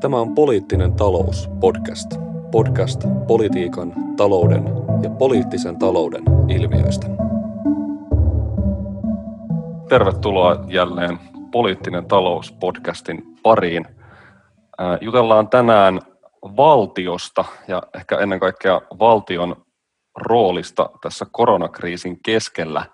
Tämä 0.00 0.16
on 0.16 0.34
Poliittinen 0.34 0.92
talous 0.92 1.50
podcast. 1.60 2.10
Podcast 2.50 3.04
politiikan, 3.26 3.92
talouden 4.16 4.64
ja 5.02 5.10
poliittisen 5.10 5.78
talouden 5.78 6.22
ilmiöistä. 6.48 7.06
Tervetuloa 9.88 10.64
jälleen 10.68 11.18
Poliittinen 11.52 12.06
talous 12.06 12.52
podcastin 12.52 13.22
pariin. 13.42 13.86
Jutellaan 15.00 15.48
tänään 15.48 16.00
valtiosta 16.42 17.44
ja 17.68 17.82
ehkä 17.94 18.18
ennen 18.18 18.40
kaikkea 18.40 18.80
valtion 18.98 19.56
roolista 20.16 20.90
tässä 21.02 21.26
koronakriisin 21.32 22.22
keskellä. 22.22 22.84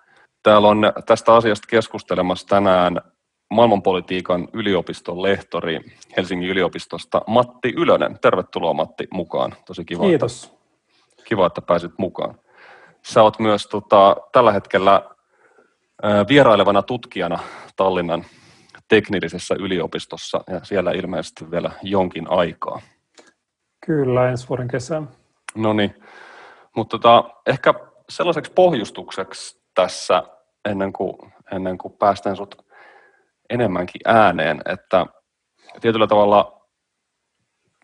Täällä 0.43 0.67
on 0.67 0.93
tästä 1.05 1.33
asiasta 1.35 1.67
keskustelemassa 1.69 2.47
tänään 2.47 3.01
maailmanpolitiikan 3.49 4.47
yliopiston 4.53 5.21
lehtori 5.21 5.79
Helsingin 6.17 6.49
yliopistosta 6.49 7.21
Matti 7.27 7.73
Ylönen. 7.77 8.19
Tervetuloa 8.19 8.73
Matti 8.73 9.07
mukaan. 9.11 9.55
Tosi 9.65 9.85
kiva, 9.85 10.03
Kiitos. 10.03 10.43
Että, 10.43 11.23
kiva, 11.25 11.47
että 11.47 11.61
pääsit 11.61 11.91
mukaan. 11.97 12.39
Sä 13.05 13.23
oot 13.23 13.39
myös 13.39 13.67
tota, 13.67 14.15
tällä 14.31 14.51
hetkellä 14.51 15.09
ää, 16.03 16.25
vierailevana 16.27 16.81
tutkijana 16.81 17.39
Tallinnan 17.75 18.25
teknillisessä 18.87 19.55
yliopistossa 19.59 20.43
ja 20.47 20.59
siellä 20.63 20.91
ilmeisesti 20.91 21.51
vielä 21.51 21.71
jonkin 21.83 22.29
aikaa. 22.29 22.81
Kyllä, 23.85 24.29
ensi 24.29 24.49
vuoden 24.49 24.67
kesän. 24.67 25.09
No 25.55 25.73
niin, 25.73 25.95
mutta 26.75 26.97
tota, 26.97 27.29
ehkä 27.47 27.73
sellaiseksi 28.09 28.51
pohjustukseksi 28.51 29.61
tässä 29.73 30.23
ennen 30.69 30.93
kuin, 30.93 31.33
ennen 31.51 31.77
kuin 31.77 31.93
päästään 31.93 32.35
sut 32.35 32.64
enemmänkin 33.49 34.01
ääneen, 34.05 34.61
että 34.65 35.05
tietyllä 35.81 36.07
tavalla 36.07 36.61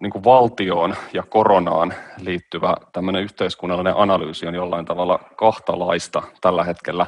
niin 0.01 0.11
kuin 0.11 0.23
valtioon 0.23 0.95
ja 1.13 1.23
koronaan 1.23 1.93
liittyvä 2.21 2.75
tämmöinen 2.93 3.23
yhteiskunnallinen 3.23 3.97
analyysi 3.97 4.47
on 4.47 4.55
jollain 4.55 4.85
tavalla 4.85 5.19
kahtalaista 5.37 6.23
tällä 6.41 6.63
hetkellä. 6.63 7.07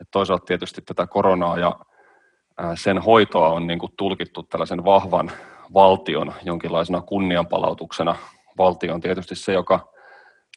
Et 0.00 0.08
toisaalta 0.10 0.44
tietysti 0.44 0.82
tätä 0.82 1.06
koronaa 1.06 1.58
ja 1.58 1.76
sen 2.74 2.98
hoitoa 2.98 3.48
on 3.48 3.66
niin 3.66 3.78
kuin 3.78 3.92
tulkittu 3.96 4.42
tällaisen 4.42 4.84
vahvan 4.84 5.30
valtion 5.74 6.32
jonkinlaisena 6.42 7.00
kunnianpalautuksena. 7.00 8.16
Valtio 8.58 8.94
on 8.94 9.00
tietysti 9.00 9.34
se, 9.34 9.52
joka 9.52 9.92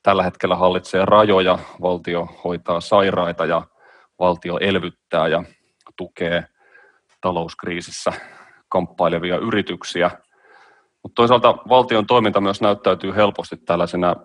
tällä 0.04 0.24
hetkellä 0.24 0.56
hallitsee 0.56 1.06
rajoja, 1.06 1.60
valtio 1.82 2.28
hoitaa 2.44 2.82
sairaita 2.82 3.46
ja 3.46 3.62
valtio 4.20 4.58
elvyttää 4.58 5.28
ja 5.28 5.44
tukee– 5.98 6.44
talouskriisissä 7.22 8.14
kamppailevia 8.70 9.38
yrityksiä. 9.38 10.12
Mutta 11.04 11.16
toisaalta 11.16 11.54
valtion 11.70 12.08
toiminta 12.08 12.42
myös 12.42 12.62
näyttäytyy 12.62 13.16
helposti 13.16 13.58
tällaisena 13.58 14.16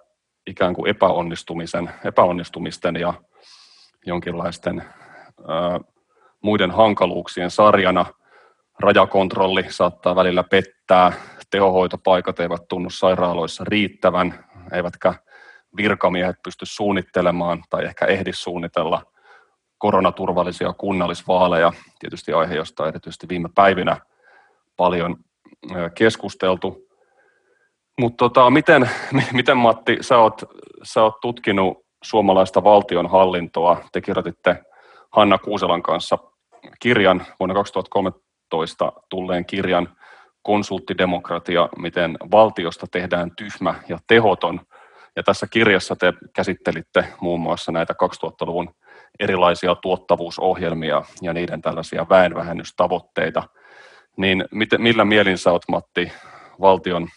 ikään 0.46 0.74
kuin 0.74 0.90
epäonnistumisen, 0.90 1.90
epäonnistumisten 2.04 2.96
ja 2.96 3.14
jonkinlaisten 4.06 4.84
ää, 5.48 5.80
muiden 6.42 6.70
hankaluuksien 6.70 7.50
sarjana. 7.50 8.06
Rajakontrolli 8.80 9.64
saattaa 9.68 10.16
välillä 10.16 10.44
pettää, 10.44 11.12
tehohoitopaikat 11.50 12.40
eivät 12.40 12.62
tunnu 12.68 12.90
sairaaloissa 12.90 13.64
riittävän, 13.68 14.44
eivätkä 14.72 15.14
virkamiehet 15.76 16.36
pysty 16.44 16.66
suunnittelemaan 16.66 17.62
tai 17.70 17.84
ehkä 17.84 18.06
ehdi 18.06 18.32
suunnitella– 18.32 19.02
koronaturvallisia 19.84 20.72
kunnallisvaaleja, 20.72 21.72
tietysti 21.98 22.32
aihe, 22.32 22.54
josta 22.54 22.82
on 22.82 22.88
erityisesti 22.88 23.28
viime 23.28 23.48
päivinä 23.54 23.96
paljon 24.76 25.16
keskusteltu. 25.94 26.88
Mutta 28.00 28.16
tota, 28.16 28.50
miten, 28.50 28.90
miten 29.32 29.56
Matti, 29.56 29.98
sä 30.00 30.18
oot, 30.18 30.42
sä 30.82 31.02
oot 31.02 31.20
tutkinut 31.20 31.78
suomalaista 32.04 32.64
valtionhallintoa, 32.64 33.84
te 33.92 34.00
kirjoititte 34.00 34.62
Hanna 35.12 35.38
Kuuselan 35.38 35.82
kanssa 35.82 36.18
kirjan 36.80 37.26
vuonna 37.40 37.54
2013 37.54 38.92
tulleen 39.08 39.46
kirjan 39.46 39.88
Konsulttidemokratia, 40.42 41.68
miten 41.78 42.16
valtiosta 42.30 42.86
tehdään 42.90 43.30
tyhmä 43.36 43.74
ja 43.88 43.98
tehoton. 44.06 44.60
Ja 45.16 45.22
tässä 45.22 45.46
kirjassa 45.46 45.96
te 45.96 46.12
käsittelitte 46.34 47.08
muun 47.20 47.40
muassa 47.40 47.72
näitä 47.72 47.94
2000-luvun 48.02 48.74
erilaisia 49.20 49.74
tuottavuusohjelmia 49.74 51.02
ja 51.22 51.32
niiden 51.32 51.62
tällaisia 51.62 52.06
väenvähennystavoitteita, 52.10 53.42
niin 54.16 54.44
mit, 54.50 54.68
millä 54.78 55.04
mielin 55.04 55.38
sä 55.38 55.52
oot 55.52 55.62
Matti 55.68 56.12
valtion 56.60 57.08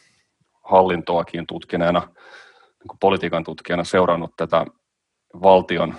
hallintoakin 0.64 1.48
tutkineena, 1.48 2.00
niin 2.00 2.88
kuin 2.88 3.00
politiikan 3.00 3.44
tutkijana 3.44 3.84
seurannut 3.84 4.32
tätä 4.38 4.66
valtion 5.42 5.96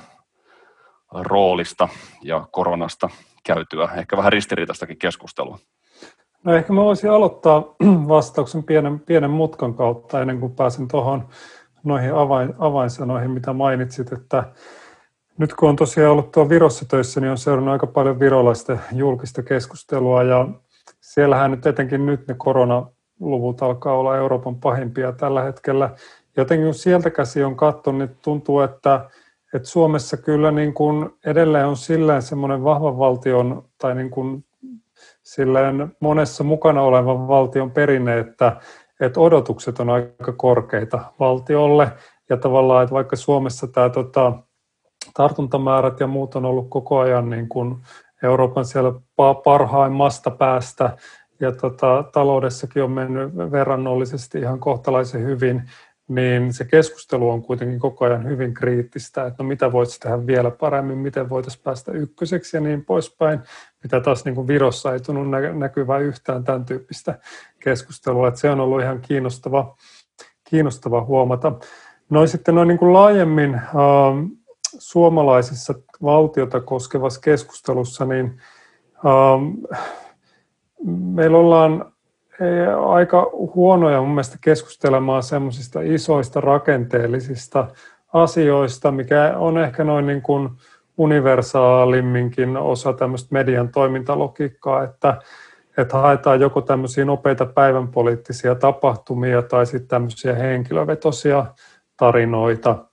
roolista 1.13 1.89
ja 2.23 2.49
koronasta 2.53 3.09
käytyä, 3.47 3.89
ehkä 3.97 4.17
vähän 4.17 4.33
ristiriitaistakin 4.33 4.99
keskustelua? 4.99 5.59
No 6.45 6.55
ehkä 6.55 6.73
mä 6.73 6.81
voisin 6.81 7.11
aloittaa 7.11 7.65
vastauksen 8.09 8.65
pienen, 8.65 9.01
pienen 9.01 9.31
mutkan 9.31 9.75
kautta 9.75 10.21
ennen 10.21 10.41
kuin 10.41 10.55
pääsen 10.55 10.89
tuohon 10.89 11.29
noihin 11.85 12.15
avain, 12.15 12.55
avainsanoihin, 12.59 13.31
mitä 13.31 13.53
mainitsit, 13.53 14.13
että 14.13 14.45
nyt 15.39 15.55
kun 15.55 15.69
on 15.69 15.77
tosiaan 15.77 16.13
ollut 16.13 16.31
tuo 16.33 16.49
Virossa 16.49 16.85
töissä, 16.89 17.21
niin 17.21 17.31
on 17.31 17.39
seurannut 17.39 17.73
aika 17.73 17.87
paljon 17.87 18.21
virolaista 18.21 18.79
julkista 18.93 19.43
keskustelua 19.43 20.23
ja 20.23 20.49
siellähän 21.01 21.51
nyt 21.51 21.67
etenkin 21.67 22.07
nyt 22.07 22.29
ne 22.29 22.35
koronaluvut 22.39 23.63
alkaa 23.63 23.97
olla 23.97 24.17
Euroopan 24.17 24.57
pahimpia 24.57 25.13
tällä 25.13 25.43
hetkellä. 25.43 25.91
Jotenkin 26.37 26.67
kun 26.67 26.75
sieltä 26.75 27.11
käsi 27.11 27.45
on 27.45 27.57
katsonut, 27.57 27.99
niin 27.99 28.17
tuntuu, 28.23 28.61
että, 28.61 29.11
että 29.55 29.69
Suomessa 29.69 30.17
kyllä 30.17 30.51
niin 30.51 30.75
kuin 30.75 31.11
edelleen 31.27 31.67
on 31.67 31.77
silleen 31.77 32.23
semmoinen 32.23 32.65
vahvan 32.65 32.99
valtion 32.99 33.65
tai 33.79 33.95
niin 33.95 34.11
kuin 34.11 34.45
silleen 35.23 35.97
monessa 36.01 36.45
mukana 36.45 36.83
olevan 36.83 37.29
valtion 37.29 37.71
perinne, 37.71 38.19
että, 38.19 38.57
että 39.01 39.21
odotukset 39.21 39.81
on 39.81 39.91
aika 39.91 40.33
korkeita 40.33 41.05
valtiolle 41.21 41.93
ja 42.29 42.37
tavallaan, 42.37 42.83
että 42.83 42.95
vaikka 42.95 43.17
Suomessa 43.17 43.67
tämä 43.67 43.89
tota, 43.89 44.33
tartuntamäärät 45.15 46.01
ja 46.01 46.07
muut 46.07 46.35
on 46.35 46.45
ollut 46.45 46.67
koko 46.71 46.99
ajan 46.99 47.31
niin 47.31 47.49
kuin 47.49 47.77
Euroopan 48.23 48.65
siellä 48.65 48.93
parhaimmasta 49.45 50.31
päästä 50.31 50.97
ja 51.41 51.53
tota, 51.53 52.05
taloudessakin 52.13 52.83
on 52.83 52.91
mennyt 52.91 53.37
verrannollisesti 53.37 54.39
ihan 54.39 54.61
kohtalaisen 54.61 55.23
hyvin, 55.23 55.63
niin 56.09 56.53
se 56.53 56.65
keskustelu 56.65 57.31
on 57.31 57.43
kuitenkin 57.43 57.79
koko 57.79 58.05
ajan 58.05 58.27
hyvin 58.27 58.55
kriittistä, 58.55 59.27
että 59.27 59.43
no 59.43 59.49
mitä 59.49 59.73
voitaisiin 59.73 60.01
tehdä 60.01 60.27
vielä 60.27 60.51
paremmin, 60.51 60.99
miten 60.99 61.29
voitaisiin 61.29 61.63
päästä 61.65 61.93
ykköseksi 61.93 62.57
ja 62.57 62.61
niin 62.61 62.85
poispäin, 62.85 63.41
mitä 63.83 64.01
taas 64.01 64.25
niin 64.25 64.35
kuin 64.35 64.47
Virossa 64.47 64.93
ei 64.93 65.01
tunnu 65.01 65.25
näkyvää 65.59 65.99
yhtään 65.99 66.45
tämän 66.45 66.65
tyyppistä 66.65 67.19
keskustelua, 67.61 68.29
että 68.29 68.41
se 68.41 68.51
on 68.51 68.61
ollut 68.61 68.83
ihan 68.83 69.01
kiinnostava, 69.01 69.77
kiinnostava 70.51 71.05
huomata. 71.05 71.53
No 72.11 72.27
sitten 72.27 72.55
noin 72.55 72.69
niin 72.69 72.79
kuin 72.79 72.93
laajemmin 72.93 73.61
suomalaisessa 74.79 75.75
valtiota 76.03 76.61
koskevassa 76.61 77.21
keskustelussa, 77.21 78.05
niin 78.05 78.41
ähm, 79.07 79.75
meillä 80.87 81.39
ollaan 81.39 81.93
eh, 82.41 82.79
aika 82.89 83.31
huonoja 83.55 84.01
mun 84.01 84.11
mielestä 84.11 84.39
keskustelemaan 84.41 85.23
semmoisista 85.23 85.81
isoista 85.81 86.41
rakenteellisista 86.41 87.69
asioista, 88.13 88.93
mikä 88.93 89.35
on 89.37 89.59
ehkä 89.59 89.85
noin 89.85 90.07
niin 90.07 90.23
kuin 90.23 90.49
universaalimminkin 90.97 92.57
osa 92.57 92.93
tämmöistä 92.93 93.29
median 93.31 93.69
toimintalogiikkaa, 93.69 94.83
että, 94.85 95.19
että 95.77 95.97
haetaan 95.97 96.41
joko 96.41 96.61
tämmöisiä 96.61 97.05
nopeita 97.05 97.47
päivänpoliittisia 97.47 98.55
tapahtumia 98.55 99.43
tai 99.43 99.67
sitten 99.67 99.89
tämmöisiä 99.89 100.35
henkilövetosia 100.35 101.47
tarinoita– 101.97 102.77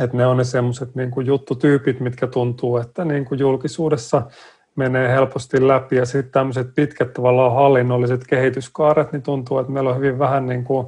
että 0.00 0.16
ne 0.16 0.26
on 0.26 0.36
ne 0.36 0.44
semmoiset 0.44 0.94
niin 0.94 1.10
juttutyypit, 1.24 2.00
mitkä 2.00 2.26
tuntuu, 2.26 2.76
että 2.76 3.04
niin 3.04 3.24
kuin 3.24 3.38
julkisuudessa 3.38 4.22
menee 4.76 5.08
helposti 5.08 5.68
läpi. 5.68 5.96
Ja 5.96 6.06
sitten 6.06 6.32
tämmöiset 6.32 6.74
pitkät 6.74 7.12
tavallaan 7.12 7.54
hallinnolliset 7.54 8.26
kehityskaaret, 8.26 9.12
niin 9.12 9.22
tuntuu, 9.22 9.58
että 9.58 9.72
meillä 9.72 9.90
on 9.90 9.96
hyvin 9.96 10.18
vähän 10.18 10.46
niin 10.46 10.64
kuin 10.64 10.86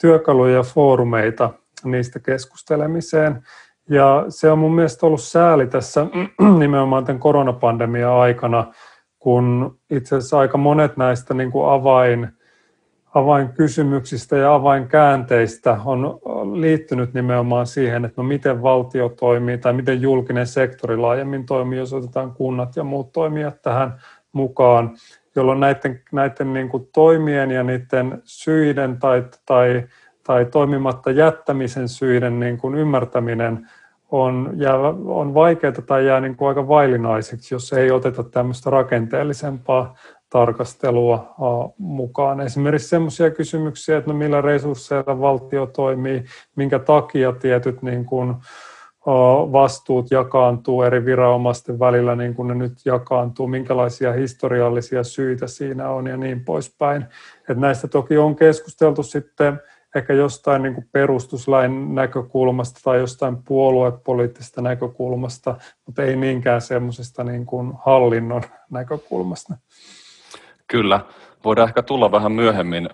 työkaluja 0.00 0.54
ja 0.54 0.62
foorumeita 0.62 1.50
niistä 1.84 2.18
keskustelemiseen. 2.18 3.42
Ja 3.90 4.24
se 4.28 4.50
on 4.50 4.58
mun 4.58 4.74
mielestä 4.74 5.06
ollut 5.06 5.22
sääli 5.22 5.66
tässä 5.66 6.06
nimenomaan 6.58 7.04
tämän 7.04 7.20
koronapandemian 7.20 8.12
aikana, 8.12 8.72
kun 9.18 9.78
itse 9.90 10.16
asiassa 10.16 10.38
aika 10.38 10.58
monet 10.58 10.96
näistä 10.96 11.34
niin 11.34 11.50
kuin 11.50 11.70
avain 11.70 12.37
avainkysymyksistä 13.18 14.36
ja 14.36 14.54
avainkäänteistä 14.54 15.80
on 15.84 16.20
liittynyt 16.60 17.14
nimenomaan 17.14 17.66
siihen, 17.66 18.04
että 18.04 18.22
no 18.22 18.28
miten 18.28 18.62
valtio 18.62 19.08
toimii 19.08 19.58
tai 19.58 19.72
miten 19.72 20.02
julkinen 20.02 20.46
sektori 20.46 20.96
laajemmin 20.96 21.46
toimii, 21.46 21.78
jos 21.78 21.92
otetaan 21.92 22.32
kunnat 22.34 22.76
ja 22.76 22.84
muut 22.84 23.12
toimijat 23.12 23.62
tähän 23.62 24.00
mukaan, 24.32 24.96
jolloin 25.36 25.60
näiden, 25.60 26.00
näiden 26.12 26.52
niin 26.52 26.68
kuin 26.68 26.88
toimien 26.94 27.50
ja 27.50 27.62
niiden 27.62 28.22
syiden 28.24 28.98
tai, 28.98 29.24
tai, 29.46 29.84
tai 30.26 30.44
toimimatta 30.44 31.10
jättämisen 31.10 31.88
syiden 31.88 32.40
niin 32.40 32.58
kuin 32.58 32.74
ymmärtäminen 32.74 33.68
on, 34.10 34.56
on 35.04 35.34
vaikeaa 35.34 35.72
tai 35.72 36.06
jää 36.06 36.20
niin 36.20 36.36
kuin 36.36 36.48
aika 36.48 36.68
vailinaiseksi, 36.68 37.54
jos 37.54 37.72
ei 37.72 37.90
oteta 37.90 38.22
tämmöistä 38.22 38.70
rakenteellisempaa 38.70 39.94
tarkastelua 40.30 41.34
mukaan. 41.78 42.40
Esimerkiksi 42.40 42.88
sellaisia 42.88 43.30
kysymyksiä, 43.30 43.98
että 43.98 44.10
no 44.10 44.16
millä 44.16 44.40
resursseilla 44.40 45.20
valtio 45.20 45.66
toimii, 45.66 46.24
minkä 46.56 46.78
takia 46.78 47.32
tietyt 47.32 47.82
niin 47.82 48.04
kuin, 48.04 48.34
vastuut 49.52 50.10
jakaantuu 50.10 50.82
eri 50.82 51.04
viranomaisten 51.04 51.78
välillä, 51.78 52.16
niin 52.16 52.34
kuin 52.34 52.48
ne 52.48 52.54
nyt 52.54 52.72
jakaantuu, 52.84 53.46
minkälaisia 53.46 54.12
historiallisia 54.12 55.04
syitä 55.04 55.46
siinä 55.46 55.90
on 55.90 56.06
ja 56.06 56.16
niin 56.16 56.44
poispäin. 56.44 57.06
Että 57.40 57.54
näistä 57.54 57.88
toki 57.88 58.18
on 58.18 58.36
keskusteltu 58.36 59.02
sitten 59.02 59.60
ehkä 59.94 60.12
jostain 60.12 60.62
niin 60.62 60.74
kuin 60.74 60.88
perustuslain 60.92 61.94
näkökulmasta 61.94 62.80
tai 62.84 62.98
jostain 62.98 63.36
puoluepoliittisesta 63.48 64.62
näkökulmasta, 64.62 65.56
mutta 65.86 66.02
ei 66.02 66.16
niinkään 66.16 66.60
semmoisesta 66.60 67.24
niin 67.24 67.46
kuin 67.46 67.72
hallinnon 67.84 68.42
näkökulmasta. 68.70 69.54
Kyllä, 70.68 71.00
voidaan 71.44 71.68
ehkä 71.68 71.82
tulla 71.82 72.12
vähän 72.12 72.32
myöhemmin 72.32 72.88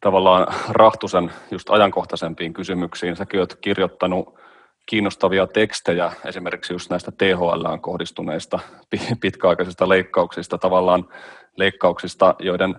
tavallaan 0.00 0.46
Rahtusen 0.68 1.32
just 1.50 1.70
ajankohtaisempiin 1.70 2.52
kysymyksiin. 2.52 3.16
Säkin 3.16 3.40
olet 3.40 3.58
kirjoittanut 3.60 4.34
kiinnostavia 4.86 5.46
tekstejä 5.46 6.12
esimerkiksi 6.24 6.74
just 6.74 6.90
näistä 6.90 7.12
THL 7.18 7.76
kohdistuneista 7.80 8.58
pitkäaikaisista 9.20 9.88
leikkauksista, 9.88 10.58
tavallaan 10.58 11.08
leikkauksista, 11.56 12.34
joiden 12.38 12.76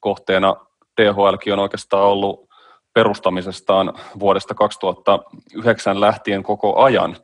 kohteena 0.00 0.56
THLkin 0.96 1.52
on 1.52 1.58
oikeastaan 1.58 2.04
ollut 2.04 2.48
perustamisestaan 2.94 3.92
vuodesta 4.18 4.54
2009 4.54 6.00
lähtien 6.00 6.42
koko 6.42 6.82
ajan. 6.82 7.16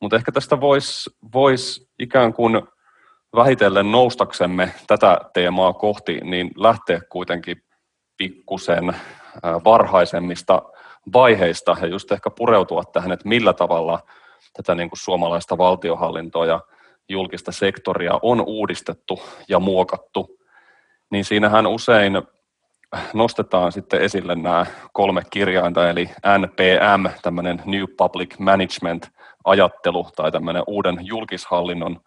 Mutta 0.00 0.16
ehkä 0.16 0.32
tästä 0.32 0.60
voisi 0.60 1.10
vois 1.34 1.90
ikään 1.98 2.32
kuin 2.32 2.62
vähitellen 3.34 3.92
noustaksemme 3.92 4.72
tätä 4.86 5.20
teemaa 5.34 5.72
kohti, 5.72 6.20
niin 6.24 6.50
lähteä 6.56 7.00
kuitenkin 7.08 7.56
pikkusen 8.16 8.96
varhaisemmista 9.64 10.62
vaiheista 11.12 11.76
ja 11.80 11.86
just 11.86 12.12
ehkä 12.12 12.30
pureutua 12.30 12.82
tähän, 12.92 13.12
että 13.12 13.28
millä 13.28 13.52
tavalla 13.52 13.98
tätä 14.52 14.74
niin 14.74 14.90
kuin 14.90 14.98
suomalaista 14.98 15.58
valtiohallintoa 15.58 16.46
ja 16.46 16.60
julkista 17.08 17.52
sektoria 17.52 18.18
on 18.22 18.44
uudistettu 18.46 19.22
ja 19.48 19.58
muokattu, 19.58 20.38
niin 21.10 21.24
siinähän 21.24 21.66
usein 21.66 22.22
nostetaan 23.14 23.72
sitten 23.72 24.00
esille 24.00 24.34
nämä 24.34 24.66
kolme 24.92 25.22
kirjainta, 25.30 25.90
eli 25.90 26.10
NPM, 26.38 27.06
tämmöinen 27.22 27.62
New 27.64 27.84
Public 27.96 28.38
Management-ajattelu 28.38 30.08
tai 30.16 30.32
tämmöinen 30.32 30.62
uuden 30.66 30.98
julkishallinnon 31.00 32.00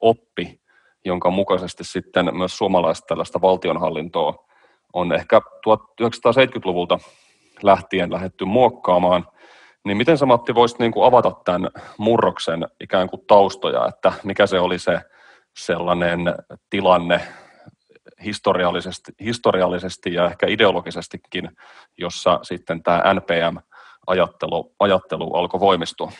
oppi, 0.00 0.60
jonka 1.06 1.30
mukaisesti 1.30 1.84
sitten 1.84 2.36
myös 2.36 2.56
suomalaista 2.56 3.06
tällaista 3.06 3.40
valtionhallintoa 3.40 4.44
on 4.92 5.12
ehkä 5.12 5.40
1970-luvulta 5.68 6.98
lähtien 7.62 8.12
lähetty 8.12 8.44
muokkaamaan, 8.44 9.26
niin 9.84 9.96
miten 9.96 10.18
sä 10.18 10.26
Matti 10.26 10.54
voisit 10.54 10.78
niin 10.78 10.92
kuin 10.92 11.06
avata 11.06 11.32
tämän 11.44 11.70
murroksen 11.98 12.66
ikään 12.80 13.08
kuin 13.10 13.22
taustoja, 13.26 13.86
että 13.88 14.12
mikä 14.24 14.46
se 14.46 14.60
oli 14.60 14.78
se 14.78 15.00
sellainen 15.56 16.20
tilanne 16.70 17.20
historiallisesti, 18.24 19.12
historiallisesti 19.24 20.14
ja 20.14 20.26
ehkä 20.26 20.46
ideologisestikin, 20.46 21.50
jossa 21.98 22.38
sitten 22.42 22.82
tämä 22.82 23.02
NPM-ajattelu 23.14 24.74
ajattelu 24.80 25.34
alkoi 25.34 25.60
voimistua? 25.60 26.12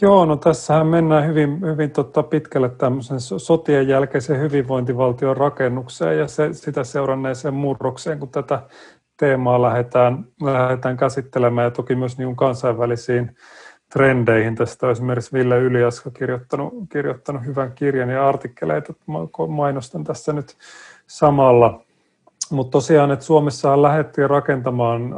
Joo, 0.00 0.24
no 0.24 0.36
tässähän 0.36 0.86
mennään 0.86 1.26
hyvin, 1.26 1.60
hyvin 1.60 1.90
tota 1.90 2.22
pitkälle 2.22 2.68
tämmöisen 2.68 3.20
sotien 3.20 3.88
jälkeisen 3.88 4.40
hyvinvointivaltion 4.40 5.36
rakennukseen 5.36 6.18
ja 6.18 6.28
se, 6.28 6.52
sitä 6.52 6.84
seuranneeseen 6.84 7.54
murrokseen, 7.54 8.18
kun 8.18 8.28
tätä 8.28 8.62
teemaa 9.16 9.62
lähdetään, 9.62 10.24
lähdetään 10.42 10.96
käsittelemään 10.96 11.64
ja 11.64 11.70
toki 11.70 11.94
myös 11.94 12.18
niin 12.18 12.36
kansainvälisiin 12.36 13.36
trendeihin. 13.92 14.54
Tästä 14.54 14.86
on 14.86 14.92
esimerkiksi 14.92 15.32
Ville 15.32 15.58
Yliaska 15.58 16.10
kirjoittanut, 16.10 16.74
kirjoittanut 16.92 17.44
hyvän 17.44 17.72
kirjan 17.74 18.10
ja 18.10 18.28
artikkeleita, 18.28 18.94
mainostan 19.48 20.04
tässä 20.04 20.32
nyt 20.32 20.56
samalla. 21.06 21.82
Mutta 22.50 22.70
tosiaan, 22.70 23.10
että 23.10 23.24
Suomessa 23.24 23.82
lähdettiin 23.82 24.30
rakentamaan 24.30 25.14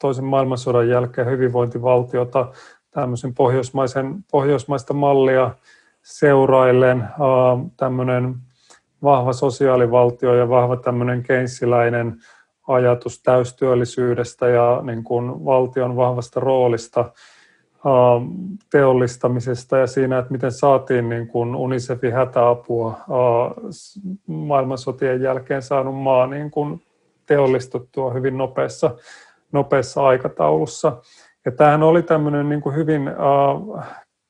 toisen 0.00 0.24
maailmansodan 0.24 0.88
jälkeen 0.88 1.30
hyvinvointivaltiota 1.30 2.52
tämmöisen 3.00 3.34
pohjoismaisen, 3.34 4.24
pohjoismaista 4.30 4.94
mallia 4.94 5.50
seuraillen 6.02 7.08
tämmöinen 7.76 8.34
vahva 9.02 9.32
sosiaalivaltio 9.32 10.34
ja 10.34 10.48
vahva 10.48 10.76
tämmöinen 10.76 11.22
keinsiläinen 11.22 12.16
ajatus 12.68 13.22
täystyöllisyydestä 13.22 14.48
ja 14.48 14.80
niin 14.82 15.04
kuin 15.04 15.44
valtion 15.44 15.96
vahvasta 15.96 16.40
roolista 16.40 17.12
teollistamisesta 18.70 19.78
ja 19.78 19.86
siinä, 19.86 20.18
että 20.18 20.32
miten 20.32 20.52
saatiin 20.52 21.08
niin 21.08 21.28
kuin 21.28 21.56
UNICEFin 21.56 22.12
hätäapua 22.12 22.98
maailmansotien 24.26 25.22
jälkeen 25.22 25.62
saanut 25.62 25.96
maa 26.02 26.26
niin 26.26 26.50
kuin 26.50 26.82
teollistuttua 27.26 28.12
hyvin 28.12 28.38
nopeassa, 28.38 28.96
nopeassa 29.52 30.06
aikataulussa. 30.06 30.96
Ja 31.44 31.52
tämähän 31.52 31.82
oli 31.82 32.02
tämmöinen 32.02 32.48
niin 32.48 32.60
kuin 32.60 32.74
hyvin 32.74 33.10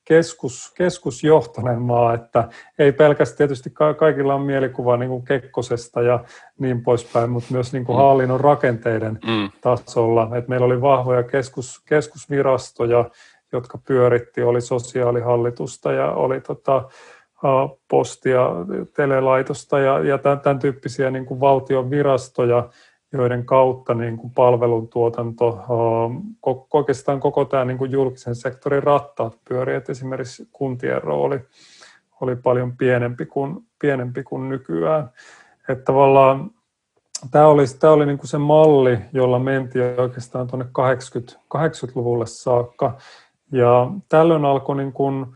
keskus, 0.08 0.72
keskusjohtoinen 0.76 1.82
maa, 1.82 2.14
että 2.14 2.48
ei 2.78 2.92
pelkästään 2.92 3.36
tietysti 3.36 3.70
kaikilla 3.98 4.34
on 4.34 4.42
mielikuva 4.42 4.96
niin 4.96 5.08
kuin 5.08 5.24
Kekkosesta 5.24 6.02
ja 6.02 6.24
niin 6.58 6.82
poispäin, 6.82 7.30
mutta 7.30 7.52
myös 7.52 7.72
niin 7.72 7.84
kuin 7.84 7.96
mm. 7.96 8.02
hallinnon 8.02 8.40
rakenteiden 8.40 9.18
mm. 9.26 9.50
tasolla. 9.60 10.36
Et 10.36 10.48
meillä 10.48 10.66
oli 10.66 10.80
vahvoja 10.80 11.22
keskus, 11.22 11.82
keskusvirastoja, 11.88 13.10
jotka 13.52 13.78
pyöritti, 13.86 14.42
oli 14.42 14.60
sosiaalihallitusta 14.60 15.92
ja 15.92 16.12
oli 16.12 16.40
tota, 16.40 16.88
postia, 17.90 18.40
telelaitosta 18.96 19.78
ja, 19.78 19.98
ja 19.98 20.18
tämän, 20.18 20.40
tämän 20.40 20.58
tyyppisiä 20.58 21.10
niin 21.10 21.26
kuin 21.26 21.40
valtion 21.40 21.90
virastoja, 21.90 22.68
joiden 23.12 23.46
kautta 23.46 23.94
niin 23.94 24.16
kuin 24.16 24.32
palveluntuotanto, 24.32 25.64
oikeastaan 26.72 27.20
koko 27.20 27.44
tämä 27.44 27.64
niin 27.64 27.78
kuin 27.78 27.90
julkisen 27.90 28.34
sektorin 28.34 28.82
rattaat 28.82 29.38
pyörii, 29.48 29.76
että 29.76 29.92
esimerkiksi 29.92 30.48
kuntien 30.52 31.02
rooli 31.02 31.40
oli 32.20 32.36
paljon 32.36 32.76
pienempi 32.76 33.26
kuin, 33.26 33.66
pienempi 33.78 34.22
kuin 34.22 34.48
nykyään. 34.48 35.10
Että 35.68 35.84
tavallaan 35.84 36.50
tämä 37.30 37.46
oli, 37.46 37.64
tämä 37.80 37.92
oli 37.92 38.06
niin 38.06 38.18
kuin 38.18 38.28
se 38.28 38.38
malli, 38.38 38.98
jolla 39.12 39.38
mentiin 39.38 40.00
oikeastaan 40.00 40.46
tuonne 40.46 40.66
80, 40.72 41.40
80-luvulle 41.56 42.26
saakka. 42.26 42.96
Ja 43.52 43.90
tällöin 44.08 44.44
alkoi 44.44 44.76
niin 44.76 44.92
kuin 44.92 45.26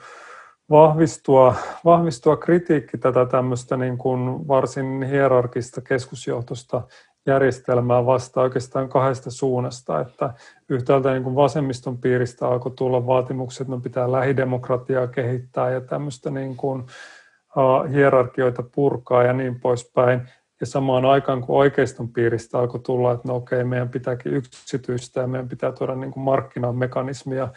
vahvistua, 0.71 1.55
vahvistua 1.85 2.37
kritiikki 2.37 2.99
tätä 2.99 3.27
tämmöistä 3.27 3.77
niin 3.77 3.99
kuin 3.99 4.49
varsin 4.49 5.03
hierarkista 5.03 5.81
keskusjohtosta 5.81 6.83
järjestelmää 7.27 8.07
vasta 8.07 8.41
oikeastaan 8.41 8.89
kahdesta 8.89 9.31
suunnasta, 9.31 10.01
että 10.01 10.35
yhtäältä 10.69 11.13
niin 11.13 11.23
kuin 11.23 11.35
vasemmiston 11.35 11.99
piiristä 11.99 12.49
alkoi 12.49 12.73
tulla 12.77 13.07
vaatimukset, 13.07 13.61
että 13.61 13.73
no 13.73 13.81
pitää 13.81 14.13
lähidemokratiaa 14.13 15.07
kehittää 15.07 15.71
ja 15.71 15.81
tämmöistä 15.81 16.31
niin 16.31 16.57
kuin, 16.57 16.85
hierarkioita 17.93 18.63
purkaa 18.75 19.23
ja 19.23 19.33
niin 19.33 19.61
poispäin. 19.61 20.29
Ja 20.61 20.67
samaan 20.67 21.05
aikaan, 21.05 21.41
kun 21.41 21.57
oikeiston 21.57 22.09
piiristä 22.09 22.59
alkoi 22.59 22.81
tulla, 22.81 23.13
että 23.13 23.29
no 23.29 23.37
okei, 23.37 23.65
meidän 23.65 23.89
pitääkin 23.89 24.33
yksityistä 24.35 25.21
ja 25.21 25.27
meidän 25.27 25.49
pitää 25.49 25.73
tuoda 25.73 25.95
niin 25.95 26.13
kuin 26.13 26.25
markkinamekanismia 26.25 27.49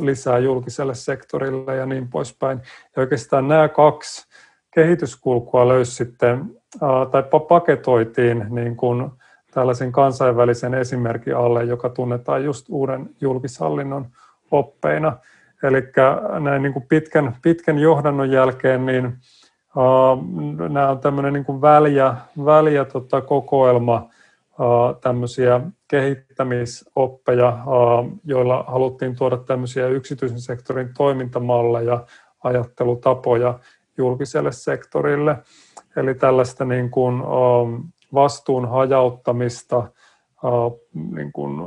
lisää 0.00 0.38
julkiselle 0.38 0.94
sektorille 0.94 1.76
ja 1.76 1.86
niin 1.86 2.08
poispäin. 2.08 2.60
Ja 2.96 3.00
oikeastaan 3.00 3.48
nämä 3.48 3.68
kaksi 3.68 4.26
kehityskulkua 4.74 5.68
löysi 5.68 5.94
sitten 5.94 6.61
tai 7.10 7.22
paketoitiin 7.48 8.46
niin 8.50 8.76
kuin 8.76 9.10
tällaisen 9.54 9.92
kansainvälisen 9.92 10.74
esimerkin 10.74 11.36
alle, 11.36 11.64
joka 11.64 11.88
tunnetaan 11.88 12.44
just 12.44 12.66
uuden 12.68 13.10
julkishallinnon 13.20 14.06
oppeina. 14.50 15.16
Eli 15.62 15.82
näin 16.40 16.62
niin 16.62 16.72
kuin 16.72 16.86
pitkän, 16.88 17.36
pitkän 17.42 17.78
johdannon 17.78 18.30
jälkeen 18.30 18.86
niin 18.86 19.06
uh, 19.76 20.68
nämä 20.68 20.90
on 20.90 20.98
tämmöinen 20.98 21.32
niin 21.32 21.44
kuin 21.44 21.60
väliä, 21.60 22.16
väliä 22.44 22.84
tota, 22.84 23.20
kokoelma 23.20 23.96
uh, 24.58 25.00
tämmöisiä 25.00 25.60
kehittämisoppeja, 25.88 27.48
uh, 27.48 28.20
joilla 28.24 28.64
haluttiin 28.68 29.16
tuoda 29.16 29.36
tämmöisiä 29.36 29.88
yksityisen 29.88 30.40
sektorin 30.40 30.88
toimintamalleja, 30.96 32.04
ajattelutapoja 32.44 33.58
julkiselle 33.98 34.52
sektorille. 34.52 35.36
Eli 35.96 36.14
tällaista 36.14 36.64
niin 36.64 36.90
kuin, 36.90 37.22
vastuun 38.14 38.68
hajauttamista 38.68 39.88
niin 40.94 41.32
kuin 41.32 41.60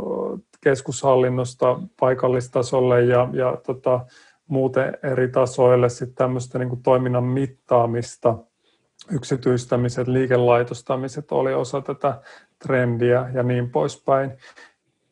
keskushallinnosta 0.63 1.79
paikallistasolle 1.99 3.01
ja, 3.01 3.29
ja 3.33 3.57
tota, 3.65 4.05
muuten 4.47 4.97
eri 5.03 5.27
tasoille 5.27 5.89
sitten 5.89 6.15
tämmöistä 6.15 6.59
niin 6.59 6.69
kuin 6.69 6.83
toiminnan 6.83 7.23
mittaamista, 7.23 8.37
yksityistämiset, 9.11 10.07
liikelaitostamiset 10.07 11.31
oli 11.31 11.53
osa 11.53 11.81
tätä 11.81 12.21
trendiä 12.59 13.29
ja 13.33 13.43
niin 13.43 13.69
poispäin. 13.69 14.31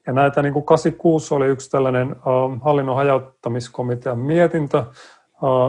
Ja 0.08 0.14
näitä 0.14 0.42
niin 0.42 0.54
kuin 0.54 0.66
86 0.66 1.34
oli 1.34 1.48
yksi 1.48 1.70
tällainen 1.70 2.16
hallinnon 2.62 2.96
hajauttamiskomitean 2.96 4.20
mietintö 4.20 4.84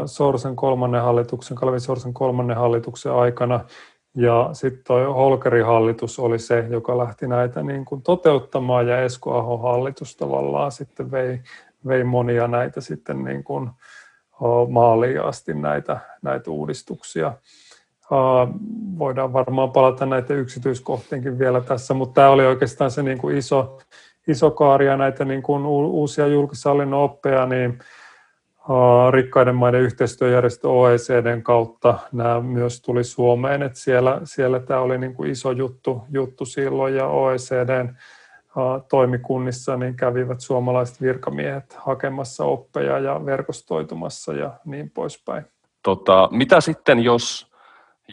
Sorsen 0.06 0.56
kolmannen 0.56 1.02
hallituksen, 1.02 1.56
Kalvi 1.56 1.80
Sorsen 1.80 2.14
kolmannen 2.14 2.56
hallituksen 2.56 3.12
aikana. 3.12 3.60
Ja 4.16 4.50
sitten 4.52 4.84
tuo 4.86 5.14
Holkerin 5.14 5.66
hallitus 5.66 6.18
oli 6.18 6.38
se, 6.38 6.66
joka 6.70 6.98
lähti 6.98 7.26
näitä 7.26 7.62
niin 7.62 7.84
kuin 7.84 8.02
toteuttamaan 8.02 8.88
ja 8.88 9.02
Esko 9.02 9.38
Ahon 9.38 9.62
hallitus 9.62 10.16
tavallaan 10.16 10.72
sitten 10.72 11.10
vei, 11.10 11.40
vei 11.86 12.04
monia 12.04 12.48
näitä 12.48 12.80
sitten 12.80 13.24
niin 13.24 13.44
kuin 13.44 13.70
maaliin 14.68 15.22
asti 15.22 15.54
näitä, 15.54 16.00
näitä 16.22 16.50
uudistuksia. 16.50 17.32
Voidaan 18.98 19.32
varmaan 19.32 19.72
palata 19.72 20.06
näitä 20.06 20.34
yksityiskohtiinkin 20.34 21.38
vielä 21.38 21.60
tässä, 21.60 21.94
mutta 21.94 22.14
tämä 22.14 22.30
oli 22.30 22.46
oikeastaan 22.46 22.90
se 22.90 23.02
niin 23.02 23.18
kuin 23.18 23.36
iso, 23.36 23.78
iso 24.28 24.50
kaari 24.50 24.86
ja 24.86 24.96
näitä 24.96 25.24
niin 25.24 25.42
kuin 25.42 25.66
uusia 25.66 26.26
julkishallinnon 26.26 27.00
oppeja, 27.00 27.46
niin 27.46 27.78
rikkaiden 29.10 29.54
maiden 29.54 29.80
yhteistyöjärjestö 29.80 30.68
OECDn 30.68 31.42
kautta 31.42 31.98
nämä 32.12 32.40
myös 32.40 32.82
tuli 32.82 33.04
Suomeen, 33.04 33.62
että 33.62 33.78
siellä, 33.78 34.20
siellä 34.24 34.60
tämä 34.60 34.80
oli 34.80 34.98
niin 34.98 35.14
kuin 35.14 35.30
iso 35.30 35.50
juttu, 35.50 36.02
juttu 36.10 36.44
silloin 36.44 36.94
ja 36.94 37.06
OECDn 37.06 37.96
toimikunnissa 38.90 39.76
niin 39.76 39.96
kävivät 39.96 40.40
suomalaiset 40.40 41.00
virkamiehet 41.00 41.76
hakemassa 41.78 42.44
oppeja 42.44 42.98
ja 42.98 43.26
verkostoitumassa 43.26 44.32
ja 44.32 44.52
niin 44.64 44.90
poispäin. 44.90 45.44
Tota, 45.82 46.28
mitä 46.32 46.60
sitten, 46.60 47.04
jos, 47.04 47.52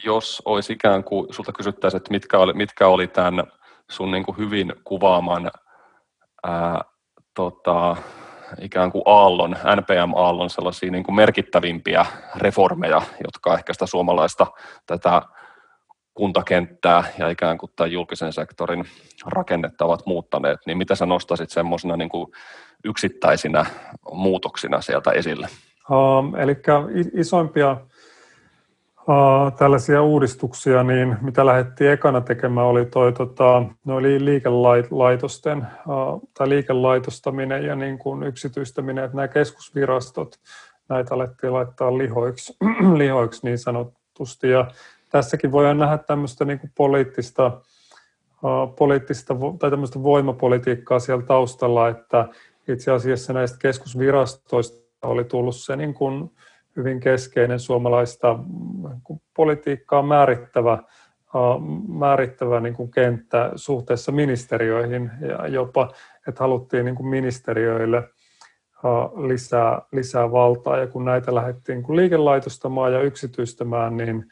jos 0.06 0.42
olisi 0.46 0.74
ikään 0.74 1.04
kuin, 1.04 1.34
sulta 1.34 1.52
kysyttäisiin, 1.52 1.98
että 1.98 2.12
mitkä 2.12 2.40
oli, 2.40 2.54
mitkä 2.54 2.88
oli 2.88 3.08
tämän 3.08 3.44
sun 3.90 4.12
niin 4.12 4.24
kuin 4.24 4.38
hyvin 4.38 4.74
kuvaaman 4.84 5.52
ää, 6.44 6.82
tota, 7.34 7.96
ikään 8.62 8.92
kuin 8.92 9.02
aallon, 9.06 9.52
NPM-aallon 9.52 10.50
sellaisia 10.50 10.92
niin 10.92 11.04
kuin 11.04 11.16
merkittävimpiä 11.16 12.06
reformeja, 12.36 13.02
jotka 13.24 13.54
ehkä 13.54 13.74
sitä 13.74 13.86
suomalaista 13.86 14.48
tätä 14.86 15.22
kuntakenttää 16.14 17.04
ja 17.18 17.30
ikään 17.30 17.58
kuin 17.58 17.72
tämän 17.76 17.92
julkisen 17.92 18.34
sektorin 18.34 18.86
rakennetta 19.26 19.86
ovat 19.86 20.06
muuttaneet, 20.06 20.60
niin 20.66 20.78
mitä 20.78 20.96
sä 20.96 21.06
nostaisit 21.06 21.50
semmoisena 21.50 21.98
niin 21.98 22.10
kuin 22.10 22.32
yksittäisinä 22.86 23.66
muutoksina 24.12 24.82
sieltä 24.82 25.12
esille? 25.12 25.48
Uh, 25.90 26.40
eli 26.40 26.56
isoimpia 27.14 27.78
tällaisia 29.58 30.02
uudistuksia, 30.02 30.84
niin 30.84 31.18
mitä 31.22 31.46
lähdettiin 31.46 31.92
ekana 31.92 32.22
tekemään, 32.22 32.68
oli 32.68 32.86
toi, 32.86 33.14
tota, 33.14 33.64
no 33.86 33.96
oli 33.96 34.26
liikelaitosten 34.26 35.68
tai 36.38 36.50
liikelaitostaminen 36.50 37.66
ja 37.66 37.76
niin 37.76 37.98
kuin 37.98 38.24
yksityistäminen, 38.24 39.04
että 39.04 39.18
nämä 39.18 39.28
keskusvirastot, 39.28 40.36
näitä 40.90 41.16
alettiin 41.16 41.54
laittaa 41.54 41.98
lihoiksi, 41.98 42.58
lihoiksi 42.98 43.42
niin 43.44 43.58
sanotusti, 43.58 44.50
ja 44.50 44.68
tässäkin 45.10 45.52
voidaan 45.52 45.78
nähdä 45.78 45.98
tämmöistä 45.98 46.46
niin 46.46 46.60
kuin 46.60 46.72
poliittista, 46.76 47.62
poliittista 48.78 49.36
tai 49.60 49.70
tämmöistä 49.70 50.04
voimapolitiikkaa 50.04 51.00
siellä 51.00 51.26
taustalla, 51.26 51.90
että 51.90 52.28
itse 52.68 52.92
asiassa 52.92 53.34
näistä 53.34 53.58
keskusvirastoista 53.58 55.08
oli 55.08 55.24
tullut 55.24 55.56
se 55.56 55.76
niin 55.76 55.94
kuin 55.94 56.32
hyvin 56.76 57.00
keskeinen 57.00 57.60
suomalaista 57.60 58.40
niin 58.90 59.22
politiikkaa 59.36 60.02
määrittävä, 60.02 60.84
määrittävä 61.88 62.60
niin 62.60 62.74
kuin 62.74 62.92
kenttä 62.92 63.52
suhteessa 63.56 64.12
ministeriöihin 64.12 65.12
ja 65.22 65.48
jopa, 65.48 65.92
että 66.28 66.40
haluttiin 66.40 66.86
niin 66.86 66.96
kuin 66.96 67.08
ministeriöille 67.08 68.04
lisää, 69.28 69.82
lisää 69.92 70.32
valtaa 70.32 70.78
ja 70.78 70.88
kun 70.88 71.06
näitä 71.06 71.36
lähdettiin 71.36 71.76
niin 71.76 71.84
kuin 71.84 71.98
liikelaitostamaan 71.98 72.94
ja 72.94 73.02
yksityistämään, 73.02 73.98
niin 73.98 74.26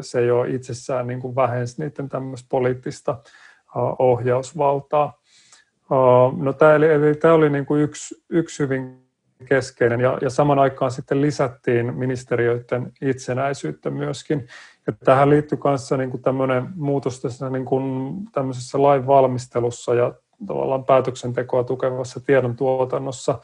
se 0.00 0.24
jo 0.24 0.44
itsessään 0.44 1.06
niin 1.06 1.20
kuin 1.20 1.36
vähensi 1.36 1.82
niiden 1.82 2.08
tämmöistä 2.08 2.46
poliittista 2.50 3.18
ohjausvaltaa. 3.98 5.20
No, 6.36 6.52
tämä, 6.52 6.74
eli, 6.74 6.88
eli 6.88 7.14
tämä 7.14 7.34
oli 7.34 7.50
niin 7.50 7.66
kuin 7.66 7.82
yksi, 7.82 8.24
yksi 8.28 8.62
hyvin 8.62 9.09
keskeinen 9.44 10.00
ja, 10.00 10.18
ja 10.20 10.30
saman 10.30 10.58
aikaan 10.58 10.90
sitten 10.90 11.20
lisättiin 11.20 11.94
ministeriöiden 11.94 12.92
itsenäisyyttä 13.02 13.90
myöskin. 13.90 14.46
Ja 14.86 14.92
tähän 15.04 15.30
liittyy 15.30 15.58
myös 15.64 15.90
niin 15.96 16.10
kuin 16.10 16.22
tämmöinen 16.22 16.68
muutos 16.74 17.20
tässä 17.20 17.50
niin 17.50 17.64
kuin 17.64 18.14
tämmöisessä 18.32 18.82
lain 18.82 19.06
valmistelussa 19.06 19.94
ja 19.94 20.14
tavallaan 20.46 20.84
päätöksentekoa 20.84 21.64
tukevassa 21.64 22.20
tiedon 22.20 22.56
tuotannossa, 22.56 23.38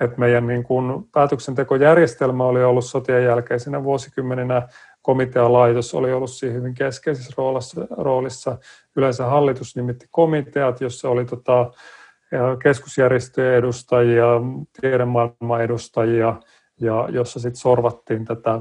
että 0.00 0.18
meidän 0.18 0.46
niin 0.46 0.64
kuin 0.64 1.08
päätöksentekojärjestelmä 1.12 2.44
oli 2.44 2.64
ollut 2.64 2.84
sotien 2.84 3.24
jälkeisenä 3.24 3.84
vuosikymmeninä 3.84 4.68
komitealaitos 5.04 5.94
oli 5.94 6.12
ollut 6.12 6.30
siinä 6.30 6.54
hyvin 6.54 6.74
keskeisessä 6.74 7.32
roolissa. 7.36 7.86
roolissa. 7.90 8.58
Yleensä 8.96 9.26
hallitus 9.26 9.76
nimitti 9.76 10.06
komiteat, 10.10 10.80
jossa 10.80 11.08
oli 11.08 11.24
tota, 11.24 11.70
keskusjärjestöjen 12.62 13.54
edustajia, 13.54 14.26
tiedemaailman 14.80 15.62
edustajia, 15.62 16.36
ja 16.80 17.08
jossa 17.10 17.40
sitten 17.40 17.60
sorvattiin 17.60 18.24
tätä, 18.24 18.60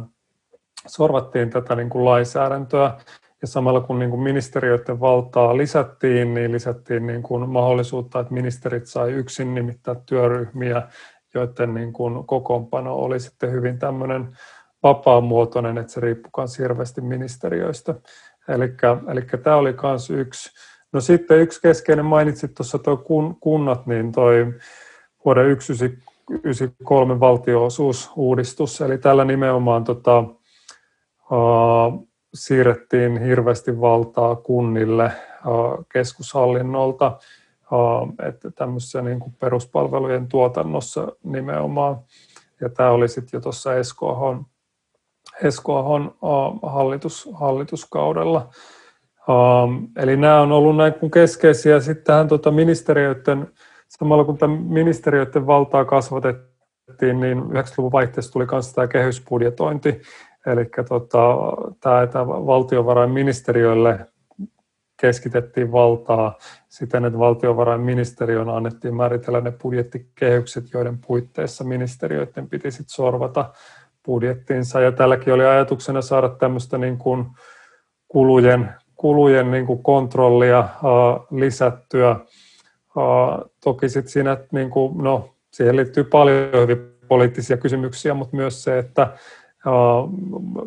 sorvattiin 0.88 1.50
tätä 1.50 1.76
niin 1.76 1.90
kuin 1.90 2.06
lainsäädäntöä. 2.06 2.94
Ja 3.42 3.48
samalla 3.48 3.82
kun 3.82 4.00
niin 4.00 4.10
kuin 4.10 4.24
ministeriöiden 4.24 5.00
valtaa 5.00 5.58
lisättiin, 5.58 6.34
niin 6.34 6.52
lisättiin 6.52 7.08
niin 7.08 7.24
kuin 7.24 7.50
mahdollisuutta, 7.50 8.20
että 8.20 8.34
ministerit 8.34 8.86
sai 8.86 9.12
yksin 9.12 9.56
nimittää 9.56 9.96
työryhmiä, 10.06 10.82
joiden 11.34 11.74
niin 11.74 11.94
kuin 11.94 12.28
kokoonpano 12.28 12.96
oli 12.96 13.20
sitten 13.20 13.52
hyvin 13.52 13.80
tämmöinen 13.80 14.38
vapaamuotoinen, 14.84 15.78
että 15.78 15.94
se 15.94 16.02
riippuu 16.02 16.32
myös 16.38 16.60
hirveästi 16.60 17.02
ministeriöistä. 17.02 17.96
Eli 18.48 19.22
tämä 19.44 19.56
oli 19.56 19.76
myös 19.84 20.10
yksi. 20.10 20.50
No 20.94 21.02
sitten 21.02 21.40
yksi 21.40 21.62
keskeinen, 21.62 22.06
mainitsit 22.06 22.54
tuossa 22.54 22.80
tuo 22.80 22.98
kun, 22.98 23.38
kunnat, 23.40 23.88
niin 23.88 24.12
toi 24.12 24.54
vuoden 25.26 25.46
1993 25.46 27.20
valtioosuusuudistus, 27.20 28.82
eli 28.82 28.98
tällä 28.98 29.26
nimenomaan 29.26 29.84
tota, 29.84 30.20
uh, 30.20 32.08
siirrettiin 32.34 33.22
hirveästi 33.22 33.82
valtaa 33.82 34.36
kunnille 34.36 35.12
uh, 35.46 35.86
keskushallinnolta, 35.94 37.18
uh, 37.72 38.14
että 38.28 38.52
tämmöisessä 38.52 39.02
niin 39.02 39.20
kuin 39.20 39.34
peruspalvelujen 39.40 40.28
tuotannossa 40.28 41.08
nimenomaan. 41.24 42.00
Ja 42.62 42.70
tämä 42.70 42.90
oli 42.90 43.08
sitten 43.08 43.38
jo 43.38 43.42
tuossa 43.42 43.76
Esko 45.42 45.78
Ahon 45.78 46.16
hallitus, 46.64 47.30
hallituskaudella. 47.34 48.50
Eli 49.98 50.18
nämä 50.18 50.42
on 50.42 50.52
ollut 50.52 50.78
näin 50.78 50.94
kuin 50.94 51.12
keskeisiä. 51.12 51.80
Sitten 51.80 52.06
tähän 52.06 52.28
tuota 52.28 52.52
ministeriöiden, 52.52 53.48
samalla 53.88 54.24
kun 54.24 54.38
ministeriöiden 54.68 55.48
valtaa 55.48 55.86
kasvatettiin, 55.86 57.20
niin 57.20 57.44
90-luvun 57.44 57.92
vaihteessa 57.92 58.34
tuli 58.34 58.48
myös 58.52 58.74
tämä 58.74 58.88
kehysbudjetointi. 58.88 60.02
Eli 60.46 60.70
tota, 60.90 61.38
tämä, 61.80 62.02
että 62.02 62.28
valtiovarainministeriölle 62.28 64.00
keskitettiin 65.02 65.72
valtaa 65.72 66.38
siten, 66.70 67.06
että 67.06 67.20
valtiovarainministeriön 67.20 68.50
annettiin 68.50 68.96
määritellä 68.96 69.42
ne 69.42 69.52
budjettikehykset, 69.52 70.74
joiden 70.74 70.98
puitteissa 71.08 71.64
ministeriöiden 71.64 72.50
piti 72.50 72.72
sitten 72.72 72.96
sorvata 72.96 73.54
budjettiinsa. 74.06 74.82
Ja 74.82 74.92
tälläkin 74.92 75.34
oli 75.34 75.46
ajatuksena 75.46 76.02
saada 76.02 76.30
tämmöistä 76.30 76.78
niin 76.78 76.98
kuin 76.98 77.26
kulujen, 78.08 78.74
kulujen 79.04 79.52
niin 79.52 79.66
kuin 79.66 79.84
kontrollia 79.84 80.60
uh, 80.60 81.40
lisättyä. 81.40 82.16
Uh, 82.96 83.52
toki 83.64 83.90
sitten 83.90 84.12
siinä, 84.12 84.38
niin 84.52 84.70
kuin, 84.70 84.98
no, 84.98 85.36
siihen 85.52 85.76
liittyy 85.76 86.04
paljon 86.04 86.62
hyvin 86.62 86.78
poliittisia 87.08 87.58
kysymyksiä, 87.58 88.14
mutta 88.14 88.36
myös 88.36 88.64
se, 88.64 88.78
että 88.78 89.14
uh, 89.66 90.10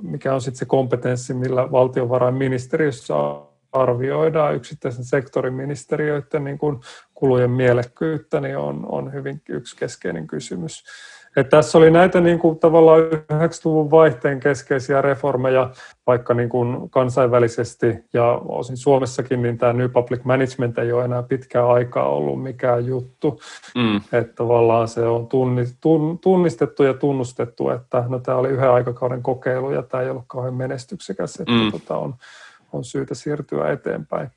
mikä 0.02 0.34
on 0.34 0.40
sitten 0.40 0.58
se 0.58 0.64
kompetenssi, 0.64 1.34
millä 1.34 1.72
valtiovarainministeriössä 1.72 3.14
arvioidaan 3.72 4.54
yksittäisen 4.54 5.04
sektorin 5.04 5.54
ministeriöiden 5.54 6.44
niin 6.44 6.58
kuin 6.58 6.80
kulujen 7.14 7.50
mielekkyyttä, 7.50 8.40
niin 8.40 8.58
on, 8.58 8.86
on 8.88 9.12
hyvin 9.12 9.42
yksi 9.48 9.76
keskeinen 9.76 10.26
kysymys. 10.26 10.84
Et 11.36 11.48
tässä 11.48 11.78
oli 11.78 11.90
näitä 11.90 12.20
niin 12.20 12.38
kuin, 12.38 12.58
tavallaan 12.58 13.00
90-luvun 13.02 13.90
vaihteen 13.90 14.40
keskeisiä 14.40 15.02
reformeja, 15.02 15.70
vaikka 16.06 16.34
niin 16.34 16.48
kuin 16.48 16.90
kansainvälisesti 16.90 18.04
ja 18.12 18.40
osin 18.48 18.76
Suomessakin, 18.76 19.42
niin 19.42 19.58
tämä 19.58 19.72
New 19.72 19.90
Public 19.90 20.24
Management 20.24 20.78
ei 20.78 20.92
ole 20.92 21.04
enää 21.04 21.22
pitkään 21.22 21.70
aikaa 21.70 22.08
ollut 22.08 22.42
mikään 22.42 22.86
juttu. 22.86 23.40
Mm. 23.74 23.96
Että 23.96 24.32
tavallaan 24.34 24.88
se 24.88 25.06
on 25.06 25.28
tunnistettu 26.20 26.82
ja 26.82 26.94
tunnustettu, 26.94 27.70
että 27.70 28.04
no, 28.08 28.18
tämä 28.18 28.38
oli 28.38 28.48
yhden 28.48 28.70
aikakauden 28.70 29.22
kokeilu 29.22 29.70
ja 29.70 29.82
tämä 29.82 30.02
ei 30.02 30.10
ollut 30.10 30.24
kauhean 30.26 30.54
menestyksekäs, 30.54 31.36
että 31.36 31.52
mm. 31.52 31.72
tota, 31.72 31.96
on, 31.96 32.14
on 32.72 32.84
syytä 32.84 33.14
siirtyä 33.14 33.72
eteenpäin. 33.72 34.30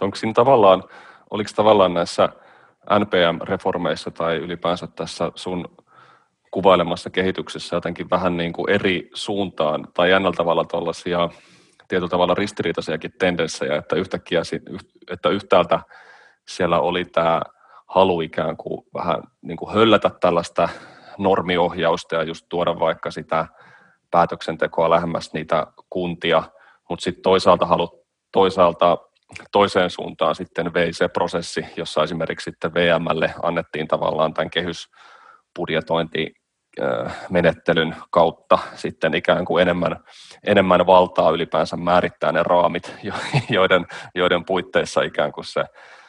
Onko 0.00 0.16
siinä 0.16 0.32
tavallaan, 0.32 0.84
oliko 1.30 1.50
tavallaan 1.56 1.94
näissä 1.94 2.28
NPM-reformeissa 2.98 4.10
tai 4.10 4.36
ylipäänsä 4.36 4.88
tässä 4.96 5.32
sun 5.34 5.68
kuvailemassa 6.50 7.10
kehityksessä 7.10 7.76
jotenkin 7.76 8.10
vähän 8.10 8.36
niin 8.36 8.52
kuin 8.52 8.70
eri 8.70 9.10
suuntaan 9.14 9.88
tai 9.94 10.10
jännällä 10.10 10.36
tavalla 10.36 10.64
tuollaisia 10.64 11.28
tietyllä 11.88 12.08
tavalla 12.08 12.34
ristiriitaisiakin 12.34 13.12
tendenssejä, 13.18 13.76
että 13.76 13.96
yhtäkkiä 13.96 14.42
että 15.10 15.28
yhtäältä 15.28 15.80
siellä 16.48 16.80
oli 16.80 17.04
tämä 17.04 17.42
halu 17.86 18.20
ikään 18.20 18.56
kuin 18.56 18.86
vähän 18.94 19.22
niin 19.42 19.56
kuin 19.56 19.74
höllätä 19.74 20.10
tällaista 20.20 20.68
normiohjausta 21.18 22.14
ja 22.14 22.22
just 22.22 22.46
tuoda 22.48 22.78
vaikka 22.78 23.10
sitä 23.10 23.46
päätöksentekoa 24.10 24.90
lähemmäs 24.90 25.32
niitä 25.32 25.66
kuntia, 25.90 26.42
mutta 26.88 27.02
sitten 27.02 27.22
toisaalta 27.22 27.66
halu, 27.66 28.04
toisaalta 28.32 28.98
toiseen 29.52 29.90
suuntaan 29.90 30.34
sitten 30.34 30.74
vei 30.74 30.92
se 30.92 31.08
prosessi, 31.08 31.66
jossa 31.76 32.02
esimerkiksi 32.02 32.50
sitten 32.50 32.74
VMlle 32.74 33.34
annettiin 33.42 33.88
tavallaan 33.88 34.34
tämän 34.34 34.50
kehysbudjetointi 34.50 36.39
menettelyn 37.30 37.96
kautta 38.10 38.58
sitten 38.74 39.14
ikään 39.14 39.44
kuin 39.44 39.62
enemmän, 39.62 39.96
enemmän 40.46 40.86
valtaa 40.86 41.30
ylipäänsä 41.30 41.76
määrittää 41.76 42.32
ne 42.32 42.42
raamit, 42.42 42.94
joiden, 43.48 43.86
joiden 44.14 44.44
puitteissa 44.44 45.02
ikään 45.02 45.32
kuin 45.32 45.44
se 45.44 45.64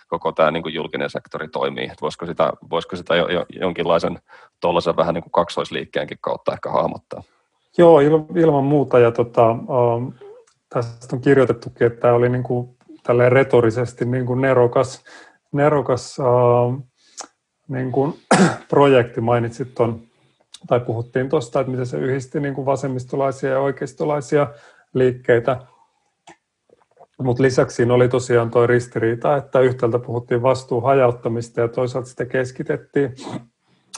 koko 0.08 0.32
tämä 0.32 0.51
niin 0.51 0.63
kuin 0.63 0.74
julkinen 0.74 1.10
sektori 1.10 1.48
toimii. 1.48 1.84
Että 1.84 2.01
voisiko 2.01 2.25
sitä, 2.25 2.53
voisiko 2.70 2.96
sitä 2.96 3.15
jo, 3.15 3.27
jo, 3.27 3.46
jonkinlaisen 3.50 4.20
tuollaisen 4.60 4.98
vähän 4.98 5.13
niin 5.13 5.24
kuin 5.24 5.32
kaksoisliikkeenkin 5.32 6.18
kautta 6.22 6.53
ehkä 6.53 6.70
hahmottaa? 6.70 7.24
Joo, 7.77 8.00
ilman 8.36 8.63
muuta. 8.63 9.00
Ja 9.00 9.12
tota, 9.12 9.51
äh, 9.51 10.22
tästä 10.70 11.15
on 11.15 11.22
kirjoitettukin, 11.22 11.88
että 11.88 12.00
tämä 12.00 12.13
oli 12.13 12.30
niin 12.30 12.44
kuin, 12.44 12.77
retorisesti 13.30 14.06
niin 14.06 14.25
kuin 14.25 14.41
nerokas, 14.41 15.03
nerokas 15.51 16.18
äh, 16.20 16.86
niin 17.68 17.91
kuin, 17.91 18.20
projekti. 18.70 19.22
Mainitsit 19.22 19.75
tuon 19.75 20.11
tai 20.68 20.80
puhuttiin 20.80 21.30
tuosta, 21.30 21.60
että 21.60 21.72
miten 21.72 21.86
se 21.86 21.98
yhdisti 21.98 22.39
niin 22.39 22.53
kuin 22.53 22.65
vasemmistolaisia 22.65 23.50
ja 23.50 23.60
oikeistolaisia 23.60 24.48
liikkeitä. 24.94 25.60
Mutta 27.20 27.44
lisäksi 27.44 27.75
siinä 27.75 27.94
oli 27.94 28.10
tosiaan 28.10 28.51
tuo 28.51 28.68
ristiriita, 28.68 29.38
että 29.38 29.60
yhtäältä 29.60 30.00
puhuttiin 30.00 30.41
vastuun 30.41 30.84
hajauttamista 30.84 31.62
ja 31.62 31.68
toisaalta 31.68 32.10
sitä 32.10 32.25
keskitettiin. 32.25 33.15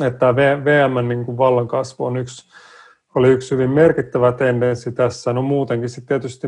Että 0.02 0.36
VM 0.36 1.08
niin 1.08 1.26
kuin 1.26 1.38
vallan 1.38 1.68
kasvu 1.68 2.06
on 2.06 2.18
yksi, 2.18 2.50
oli 3.16 3.30
yksi 3.30 3.52
hyvin 3.52 3.70
merkittävä 3.70 4.32
tendenssi 4.32 4.92
tässä. 4.92 5.34
No 5.34 5.42
muutenkin 5.42 5.90
sitten 5.90 6.22
tietysti 6.22 6.48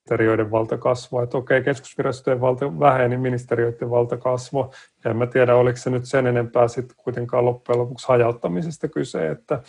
ministeriöiden 0.00 0.50
valta 0.50 0.78
kasvoi. 0.78 1.24
Että 1.24 1.38
okei, 1.38 1.62
keskusvirastojen 1.62 2.40
valta 2.40 2.80
väheni, 2.80 3.16
ministeriöiden 3.16 3.90
valta 3.90 4.16
kasvoi. 4.16 4.68
En 5.04 5.16
mä 5.16 5.26
tiedä, 5.26 5.56
oliko 5.56 5.76
se 5.76 5.90
nyt 5.90 6.04
sen 6.04 6.26
enempää 6.26 6.68
sitten 6.68 6.96
kuitenkaan 7.04 7.44
loppujen 7.44 7.78
lopuksi 7.80 8.08
hajauttamisesta 8.08 8.88
kyse, 8.88 9.30
että 9.30 9.62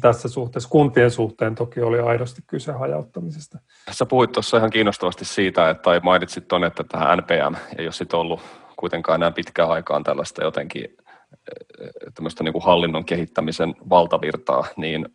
tässä 0.00 0.28
suhteessa 0.28 0.68
kuntien 0.68 1.10
suhteen 1.10 1.54
toki 1.54 1.80
oli 1.80 2.00
aidosti 2.00 2.42
kyse 2.46 2.72
hajauttamisesta. 2.72 3.58
Sä 3.90 4.06
puhuit 4.06 4.32
tuossa 4.32 4.56
ihan 4.56 4.70
kiinnostavasti 4.70 5.24
siitä, 5.24 5.70
että, 5.70 5.82
tai 5.82 6.00
mainitsit 6.02 6.48
tuonne, 6.48 6.66
että 6.66 6.84
tähän 6.84 7.18
NPM 7.18 7.54
ei 7.78 7.86
ole 7.86 7.92
sitten 7.92 8.20
ollut 8.20 8.40
kuitenkaan 8.76 9.20
enää 9.20 9.30
pitkään 9.30 9.70
aikaan 9.70 10.04
tällaista 10.04 10.44
jotenkin 10.44 10.84
eh, 10.84 11.88
tämmöistä 12.14 12.44
niin 12.44 12.52
kuin 12.52 12.64
hallinnon 12.64 13.04
kehittämisen 13.04 13.74
valtavirtaa, 13.90 14.64
niin 14.76 15.08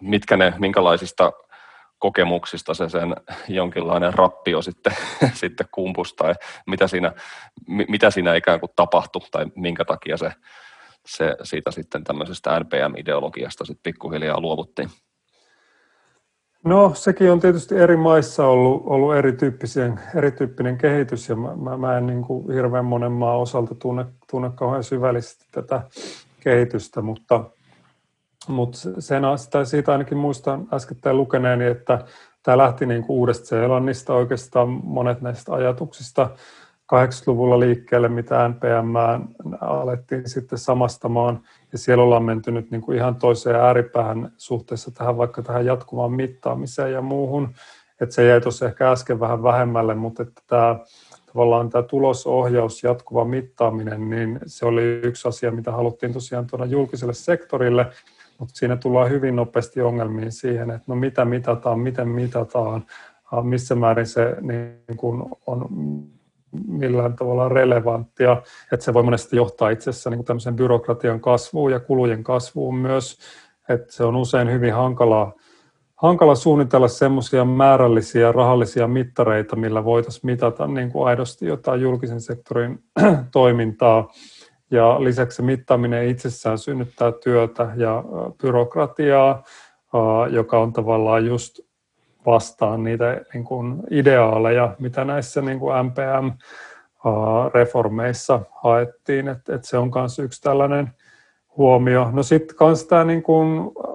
mitkä 0.00 0.36
ne, 0.36 0.54
minkälaisista 0.58 1.32
kokemuksista 1.98 2.74
se 2.74 2.88
sen 2.88 3.16
jonkinlainen 3.48 4.14
rappio 4.14 4.62
sitten, 4.62 4.92
sitten 5.34 5.66
kumpus 5.72 6.14
tai 6.14 6.34
mitä 6.66 6.86
siinä, 6.86 7.12
mitä 7.66 8.10
siinä 8.10 8.34
ikään 8.34 8.60
kuin 8.60 8.70
tapahtui 8.76 9.22
tai 9.30 9.46
minkä 9.54 9.84
takia 9.84 10.16
se, 10.16 10.32
se 11.06 11.36
siitä 11.42 11.70
sitten 11.70 12.04
tämmöisestä 12.04 12.60
NPM-ideologiasta 12.60 13.64
sitten 13.64 13.82
pikkuhiljaa 13.82 14.40
luovuttiin? 14.40 14.88
No 16.64 16.92
sekin 16.94 17.32
on 17.32 17.40
tietysti 17.40 17.74
eri 17.74 17.96
maissa 17.96 18.46
ollut, 18.46 18.82
ollut 18.86 19.14
erityyppinen 20.14 20.78
kehitys 20.78 21.28
ja 21.28 21.36
mä, 21.36 21.56
mä, 21.56 21.76
mä 21.76 21.98
en 21.98 22.06
niin 22.06 22.22
kuin 22.22 22.54
hirveän 22.54 22.84
monen 22.84 23.12
maan 23.12 23.38
osalta 23.38 23.74
tunne, 23.74 24.06
tunne 24.30 24.50
kauhean 24.54 24.84
syvällisesti 24.84 25.46
tätä 25.52 25.82
kehitystä, 26.40 27.02
mutta 27.02 27.44
mutta 28.46 28.78
siitä 29.64 29.92
ainakin 29.92 30.18
muistan 30.18 30.68
äskettäin 30.72 31.16
lukeneeni, 31.16 31.64
että 31.64 32.04
tämä 32.42 32.58
lähti 32.58 32.86
niin 32.86 33.02
kuin 33.02 33.16
uudesta 33.16 33.46
Seelannista 33.46 34.14
oikeastaan 34.14 34.68
monet 34.68 35.20
näistä 35.20 35.52
ajatuksista 35.52 36.30
80-luvulla 36.94 37.60
liikkeelle, 37.60 38.08
mitä 38.08 38.48
NPM 38.48 38.96
alettiin 39.60 40.28
sitten 40.28 40.58
samastamaan. 40.58 41.40
Ja 41.72 41.78
siellä 41.78 42.04
ollaan 42.04 42.24
menty 42.24 42.50
nyt 42.50 42.70
niin 42.70 42.80
kuin 42.80 42.98
ihan 42.98 43.16
toiseen 43.16 43.56
ääripäähän 43.56 44.32
suhteessa 44.36 44.90
tähän 44.90 45.16
vaikka 45.16 45.42
tähän 45.42 45.66
jatkuvaan 45.66 46.12
mittaamiseen 46.12 46.92
ja 46.92 47.02
muuhun. 47.02 47.54
Että 48.00 48.14
se 48.14 48.26
jäi 48.26 48.40
tuossa 48.40 48.66
ehkä 48.66 48.90
äsken 48.90 49.20
vähän 49.20 49.42
vähemmälle, 49.42 49.94
mutta 49.94 50.22
että 50.22 50.42
tämä, 50.46 50.78
tavallaan 51.26 51.70
tämä 51.70 51.82
tulosohjaus, 51.82 52.82
jatkuva 52.82 53.24
mittaaminen, 53.24 54.10
niin 54.10 54.40
se 54.46 54.66
oli 54.66 54.82
yksi 54.82 55.28
asia, 55.28 55.50
mitä 55.50 55.72
haluttiin 55.72 56.12
tosiaan 56.12 56.46
tuoda 56.46 56.64
julkiselle 56.64 57.14
sektorille– 57.14 57.86
mutta 58.38 58.56
siinä 58.56 58.76
tullaan 58.76 59.10
hyvin 59.10 59.36
nopeasti 59.36 59.80
ongelmiin 59.80 60.32
siihen, 60.32 60.70
että 60.70 60.84
no 60.86 60.94
mitä 60.94 61.24
mitataan, 61.24 61.80
miten 61.80 62.08
mitataan, 62.08 62.86
missä 63.42 63.74
määrin 63.74 64.06
se 64.06 64.36
niin 64.40 64.96
kuin 64.96 65.22
on 65.46 65.68
millään 66.66 67.16
tavalla 67.16 67.48
relevanttia, 67.48 68.42
että 68.72 68.84
se 68.84 68.94
voi 68.94 69.02
monesti 69.02 69.36
johtaa 69.36 69.70
itse 69.70 69.90
asiassa 69.90 70.10
niin 70.10 70.24
tämmöisen 70.24 70.56
byrokratian 70.56 71.20
kasvuun 71.20 71.72
ja 71.72 71.80
kulujen 71.80 72.24
kasvuun 72.24 72.74
myös, 72.74 73.18
että 73.68 73.92
se 73.92 74.04
on 74.04 74.16
usein 74.16 74.52
hyvin 74.52 74.74
hankalaa, 74.74 75.32
hankala 75.96 76.34
suunnitella 76.34 76.88
semmoisia 76.88 77.44
määrällisiä 77.44 78.32
rahallisia 78.32 78.88
mittareita, 78.88 79.56
millä 79.56 79.84
voitaisiin 79.84 80.26
mitata 80.26 80.66
niin 80.66 80.92
kuin 80.92 81.08
aidosti 81.08 81.46
jotain 81.46 81.80
julkisen 81.80 82.20
sektorin 82.20 82.78
toimintaa, 83.32 84.12
ja 84.70 85.04
lisäksi 85.04 85.42
mittaaminen 85.42 86.08
itsessään 86.08 86.58
synnyttää 86.58 87.12
työtä 87.12 87.72
ja 87.76 88.04
byrokratiaa, 88.42 89.42
joka 90.30 90.58
on 90.58 90.72
tavallaan 90.72 91.26
just 91.26 91.60
vastaan 92.26 92.84
niitä 92.84 93.20
niin 93.34 93.44
kuin 93.44 93.82
ideaaleja, 93.90 94.74
mitä 94.78 95.04
näissä 95.04 95.40
niin 95.40 95.58
kuin 95.58 95.74
MPM-reformeissa 95.86 98.40
haettiin. 98.62 99.28
Et, 99.28 99.48
et 99.48 99.64
se 99.64 99.78
on 99.78 99.90
myös 99.94 100.18
yksi 100.18 100.42
tällainen 100.42 100.90
huomio. 101.56 102.10
No 102.12 102.22
sitten 102.22 102.56
myös 102.60 102.84
tämä 102.84 103.04
niin 103.04 103.22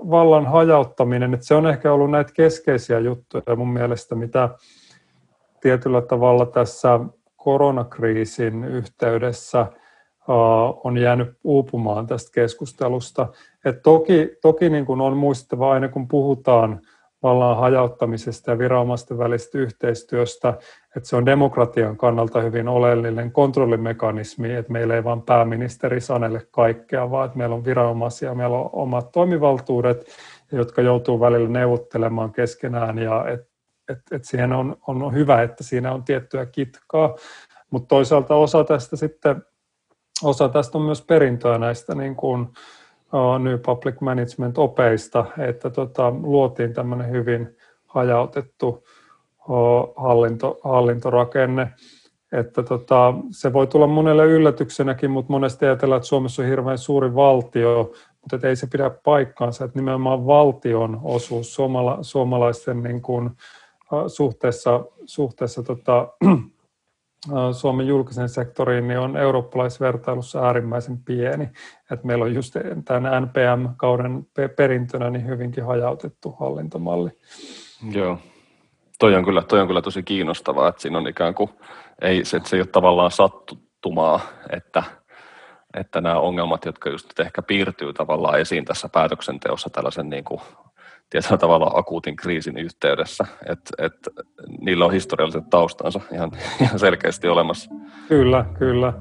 vallan 0.10 0.48
hajauttaminen, 0.48 1.34
että 1.34 1.46
se 1.46 1.56
on 1.56 1.68
ehkä 1.68 1.94
ollut 1.94 2.12
näitä 2.12 2.34
keskeisiä 2.34 3.00
juttuja 3.00 3.56
mun 3.56 3.74
mielestä, 3.74 4.16
mitä 4.16 4.50
tietyllä 5.62 6.02
tavalla 6.02 6.46
tässä 6.46 7.00
koronakriisin 7.36 8.64
yhteydessä– 8.64 9.68
on 10.84 10.98
jäänyt 10.98 11.38
uupumaan 11.44 12.08
tästä 12.08 12.32
keskustelusta. 12.34 13.28
Et 13.66 13.82
toki 13.82 14.30
toki 14.42 14.70
niin 14.70 14.86
kuin 14.86 15.02
on 15.02 15.18
muistettava 15.18 15.72
aina, 15.72 15.88
kun 15.88 16.08
puhutaan 16.08 16.82
vallan 17.24 17.58
hajauttamisesta 17.58 18.52
ja 18.52 18.58
viranomaisten 18.58 19.18
välisestä 19.18 19.58
yhteistyöstä, 19.58 20.50
että 20.98 21.10
se 21.10 21.16
on 21.16 21.26
demokratian 21.26 21.98
kannalta 21.98 22.42
hyvin 22.42 22.68
oleellinen 22.68 23.32
kontrollimekanismi, 23.32 24.54
että 24.54 24.72
meillä 24.72 24.96
ei 24.96 25.04
vain 25.04 25.22
pääministeri 25.22 26.02
sanele 26.02 26.48
kaikkea, 26.52 27.12
vaan 27.12 27.26
että 27.26 27.38
meillä 27.38 27.56
on 27.56 27.66
viranomaisia, 27.66 28.36
meillä 28.36 28.58
on 28.58 28.70
omat 28.74 29.12
toimivaltuudet, 29.12 30.06
jotka 30.52 30.82
joutuu 30.82 31.20
välillä 31.20 31.50
neuvottelemaan 31.50 32.32
keskenään 32.32 32.98
ja 32.98 33.26
että 33.28 33.54
et, 33.90 34.00
et 34.12 34.26
siihen 34.26 34.54
on, 34.54 34.78
on 34.88 35.14
hyvä, 35.14 35.42
että 35.42 35.64
siinä 35.64 35.92
on 35.92 36.04
tiettyä 36.04 36.46
kitkaa, 36.46 37.16
mutta 37.72 37.88
toisaalta 37.88 38.36
osa 38.36 38.64
tästä 38.64 38.96
sitten 38.96 39.44
osa 40.24 40.50
tästä 40.50 40.78
on 40.78 40.84
myös 40.84 41.02
perintöä 41.02 41.58
näistä 41.58 41.96
niin 41.96 42.16
kuin 42.16 42.48
New 43.40 43.60
Public 43.66 43.96
Management-opeista, 44.02 45.26
että 45.38 45.70
tota, 45.70 46.14
luotiin 46.22 46.74
tämmöinen 46.74 47.12
hyvin 47.12 47.58
hajautettu 47.86 48.84
hallinto, 49.96 50.60
hallintorakenne. 50.64 51.68
Että 52.32 52.64
tota, 52.64 53.14
se 53.32 53.54
voi 53.54 53.68
tulla 53.68 53.88
monelle 53.88 54.26
yllätyksenäkin, 54.26 55.12
mutta 55.12 55.32
monesti 55.32 55.66
ajatellaan, 55.66 55.98
että 55.98 56.08
Suomessa 56.08 56.42
on 56.42 56.48
hirveän 56.48 56.78
suuri 56.78 57.16
valtio, 57.16 57.92
mutta 58.22 58.48
ei 58.48 58.56
se 58.56 58.68
pidä 58.68 58.90
paikkaansa, 58.90 59.66
että 59.66 59.80
nimenomaan 59.80 60.26
valtion 60.26 61.00
osuus 61.04 61.56
suomala, 61.56 61.98
suomalaisten 62.02 62.84
niin 62.84 63.02
kuin, 63.02 63.30
suhteessa, 64.08 64.86
suhteessa 65.06 65.64
tota, 65.64 66.08
Suomen 67.52 67.88
julkisen 67.88 68.30
sektoriin 68.30 68.88
niin 68.88 69.00
on 69.00 69.18
eurooppalaisvertailussa 69.18 70.46
äärimmäisen 70.46 70.98
pieni. 70.98 71.50
Et 71.92 72.04
meillä 72.04 72.26
on 72.26 72.34
just 72.34 72.56
tämän 72.86 73.24
NPM-kauden 73.24 74.28
perintönä 74.56 75.10
niin 75.10 75.28
hyvinkin 75.28 75.66
hajautettu 75.66 76.32
hallintomalli. 76.40 77.10
Joo, 77.92 78.18
toi 79.00 79.16
on 79.16 79.26
kyllä, 79.26 79.42
toi 79.42 79.62
on 79.62 79.68
kyllä 79.68 79.82
tosi 79.82 80.04
kiinnostavaa, 80.04 80.68
että 80.68 80.82
siinä 80.82 80.98
on 80.98 81.08
ikään 81.08 81.36
kuin, 81.36 81.50
ei, 82.02 82.26
se, 82.26 82.38
että 82.38 82.50
se 82.50 82.56
ei 82.56 82.62
ole 82.62 82.68
tavallaan 82.68 83.12
sattumaa, 83.12 84.20
että, 84.50 84.84
että 85.74 86.02
nämä 86.02 86.20
ongelmat, 86.20 86.66
jotka 86.66 86.90
just 86.90 87.20
ehkä 87.20 87.42
piirtyy 87.42 87.94
tavallaan 87.94 88.40
esiin 88.40 88.66
tässä 88.66 88.90
päätöksenteossa 88.90 89.70
tällaisen 89.70 90.10
niin 90.10 90.24
kuin 90.24 90.42
tietyllä 91.14 91.38
tavalla 91.38 91.72
akuutin 91.74 92.16
kriisin 92.16 92.58
yhteydessä, 92.58 93.26
että 93.46 93.86
et, 93.86 93.94
niillä 94.62 94.86
on 94.86 94.92
historialliset 94.92 95.50
taustansa 95.50 96.00
ihan, 96.14 96.32
ihan 96.62 96.80
selkeästi 96.80 97.28
olemassa. 97.28 97.72
Kyllä, 98.08 98.46
kyllä. 98.60 98.94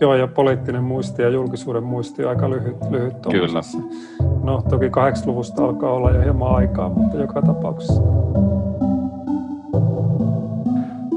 Joo, 0.00 0.14
ja 0.14 0.26
poliittinen 0.26 0.82
muisti 0.82 1.22
ja 1.22 1.28
julkisuuden 1.28 1.82
muisti 1.82 2.24
on 2.24 2.30
aika 2.30 2.50
lyhyt, 2.50 2.76
lyhyt 2.90 3.14
Kyllä. 3.30 3.60
No, 4.44 4.62
toki 4.70 4.88
80-luvusta 4.88 5.64
alkaa 5.64 5.92
olla 5.92 6.10
jo 6.10 6.22
hieman 6.22 6.54
aikaa, 6.54 6.88
mutta 6.88 7.16
joka 7.16 7.42
tapauksessa. 7.42 8.02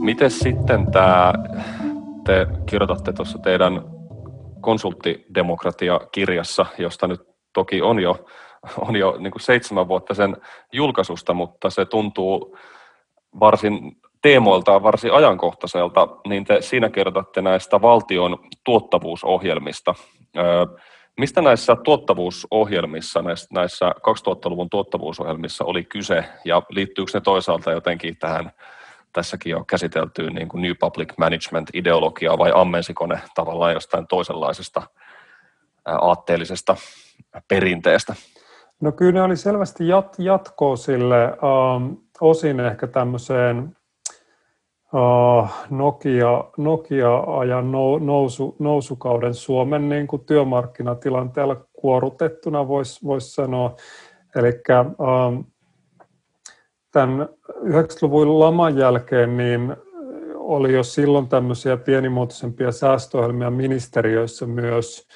Miten 0.02 0.32
sitten 0.32 0.92
tämä, 0.92 1.34
te 2.26 2.48
kirjoitatte 2.66 3.14
tuossa 3.14 3.38
teidän 3.38 3.82
konsulttidemokratia-kirjassa, 4.62 6.66
josta 6.78 7.08
nyt 7.08 7.22
toki 7.54 7.82
on 7.82 8.00
jo 8.00 8.26
on 8.80 8.96
jo 8.96 9.16
niin 9.20 9.32
kuin 9.32 9.42
seitsemän 9.42 9.88
vuotta 9.88 10.14
sen 10.14 10.38
julkaisusta, 10.72 11.34
mutta 11.34 11.70
se 11.70 11.86
tuntuu 11.86 12.58
varsin 13.40 13.98
teemoiltaan 14.22 14.84
varsin 14.84 15.14
ajankohtaiselta, 15.14 16.08
niin 16.28 16.46
te 16.46 16.62
siinä 16.62 16.90
kerrotatte 16.90 17.42
näistä 17.42 17.82
valtion 17.82 18.38
tuottavuusohjelmista. 18.64 19.96
Mistä 21.18 21.42
näissä 21.42 21.76
tuottavuusohjelmissa, 21.84 23.24
näissä 23.52 23.92
2000-luvun 23.92 24.70
tuottavuusohjelmissa 24.70 25.66
oli 25.66 25.84
kyse, 25.84 26.26
ja 26.46 26.62
liittyykö 26.70 27.12
ne 27.14 27.22
toisaalta 27.22 27.72
jotenkin 27.72 28.18
tähän 28.18 28.52
tässäkin 29.14 29.52
jo 29.52 29.64
käsiteltyyn 29.64 30.34
niin 30.34 30.48
kuin 30.48 30.62
New 30.62 30.72
Public 30.80 31.14
Management-ideologiaa, 31.18 32.38
vai 32.38 32.52
ammensiko 32.56 33.08
ne 33.08 33.22
tavallaan 33.36 33.74
jostain 33.74 34.08
toisenlaisesta 34.08 34.82
aatteellisesta 35.86 36.76
perinteestä? 37.48 38.16
No 38.82 38.92
kyllä 38.92 39.12
ne 39.12 39.22
oli 39.22 39.38
selvästi 39.38 39.88
jat, 39.88 40.16
jatkoa 40.20 40.76
sille 40.76 41.16
uh, 41.28 42.04
osin 42.22 42.60
ehkä 42.60 42.88
tämmöiseen 42.88 43.76
uh, 44.94 45.50
Nokia, 45.70 46.44
Nokia-ajan 46.58 47.72
nousu, 48.02 48.56
nousukauden 48.60 49.34
Suomen 49.34 49.90
niin 49.90 50.08
kuin 50.08 50.26
työmarkkinatilanteella 50.26 51.66
kuorutettuna 51.74 52.68
voisi 52.68 53.06
vois 53.06 53.36
sanoa. 53.36 53.76
Eli 54.36 54.50
uh, 54.50 55.46
tämän 56.92 57.30
90-luvun 57.50 58.40
laman 58.40 58.78
jälkeen 58.78 59.38
niin 59.38 59.76
oli 60.36 60.74
jo 60.74 60.84
silloin 60.84 61.28
tämmöisiä 61.28 61.78
pienimuotoisempia 61.78 62.72
säästöohjelmia 62.72 63.50
ministeriöissä 63.50 64.46
myös, 64.46 65.08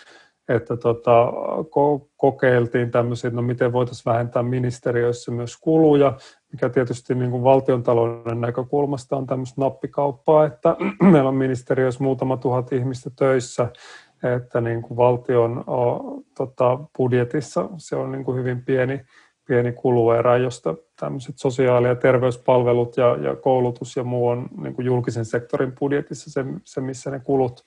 että 0.50 0.78
tota, 0.78 1.32
ko- 1.62 2.10
kokeiltiin 2.18 2.92
tämmöisiä, 2.92 3.30
no 3.30 3.42
miten 3.42 3.74
voitaisiin 3.74 4.14
vähentää 4.14 4.44
ministeriöissä 4.44 5.32
myös 5.32 5.58
kuluja, 5.58 6.18
mikä 6.52 6.70
tietysti 6.70 7.16
niin 7.16 7.32
kuin 7.32 7.44
valtiontalouden 7.44 8.42
näkökulmasta 8.42 9.16
on 9.16 9.28
tämmöistä 9.28 9.62
nappikauppaa, 9.62 10.46
että 10.46 10.76
meillä 11.12 11.30
on 11.30 11.36
ministeriössä 11.36 12.04
muutama 12.04 12.38
tuhat 12.38 12.72
ihmistä 12.72 13.10
töissä, 13.16 13.68
että 14.36 14.62
niin 14.62 14.82
kuin 14.82 14.98
valtion 14.98 15.64
o, 15.70 16.00
tota, 16.38 16.80
budjetissa 16.98 17.70
se 17.78 17.96
on 17.96 18.12
niin 18.12 18.24
kuin 18.24 18.38
hyvin 18.38 18.66
pieni, 18.66 19.02
pieni 19.48 19.72
kuluerä, 19.72 20.38
josta 20.38 20.76
tämmöiset 21.00 21.38
sosiaali- 21.38 21.88
ja 21.88 21.96
terveyspalvelut 21.96 22.98
ja, 22.98 23.18
ja 23.22 23.36
koulutus 23.36 23.96
ja 23.96 24.04
muu 24.04 24.28
on 24.28 24.48
niin 24.62 24.76
kuin 24.76 24.86
julkisen 24.86 25.26
sektorin 25.26 25.74
budjetissa 25.80 26.32
se, 26.32 26.46
se 26.64 26.82
missä 26.82 27.12
ne 27.12 27.20
kulut, 27.20 27.64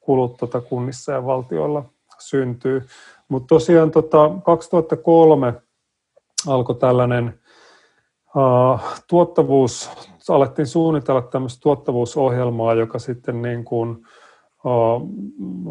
kulut 0.00 0.36
tota 0.36 0.60
kunnissa 0.60 1.12
ja 1.12 1.26
valtioilla 1.26 1.84
syntyy. 2.20 2.86
Mutta 3.28 3.46
tosiaan 3.46 3.90
tota, 3.90 4.30
2003 4.44 5.54
alkoi 6.46 6.74
tällainen 6.76 7.40
uh, 8.36 8.80
tuottavuus, 9.08 9.90
alettiin 10.28 10.66
suunnitella 10.66 11.22
tämmöistä 11.22 11.60
tuottavuusohjelmaa, 11.62 12.74
joka 12.74 12.98
sitten 12.98 13.42
niin 13.42 13.64
kuin, 13.64 13.90
uh, 14.64 15.02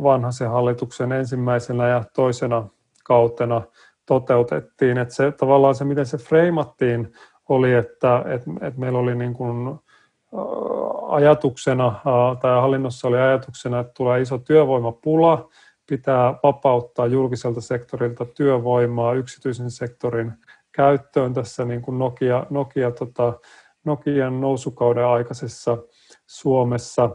vanhaisen 0.04 0.50
hallituksen 0.50 1.12
ensimmäisenä 1.12 1.88
ja 1.88 2.04
toisena 2.16 2.68
kautena 3.04 3.62
toteutettiin. 4.06 4.98
Et 4.98 5.12
se, 5.12 5.32
tavallaan 5.32 5.76
se, 5.76 5.86
miten 5.86 6.06
se 6.06 6.18
freimattiin, 6.18 7.14
oli, 7.50 7.74
että 7.74 8.24
et, 8.28 8.44
et 8.62 8.78
meillä 8.78 9.00
oli 9.00 9.16
niin 9.16 9.34
kuin, 9.34 9.80
ajatuksena, 11.08 11.96
tai 12.42 12.62
hallinnossa 12.62 13.08
oli 13.08 13.18
ajatuksena, 13.18 13.80
että 13.80 13.94
tulee 13.94 14.22
iso 14.22 14.38
työvoimapula, 14.38 15.50
pitää 15.90 16.34
vapauttaa 16.44 17.08
julkiselta 17.08 17.62
sektorilta 17.62 18.26
työvoimaa 18.26 19.14
yksityisen 19.14 19.72
sektorin 19.72 20.34
käyttöön 20.72 21.34
tässä 21.34 21.66
niin 21.66 21.82
kuin 21.82 22.00
Nokia, 22.00 22.46
Nokia, 22.50 22.92
tota, 22.92 23.34
Nokian 23.86 24.42
nousukauden 24.42 25.06
aikaisessa 25.06 25.78
Suomessa. 26.28 27.10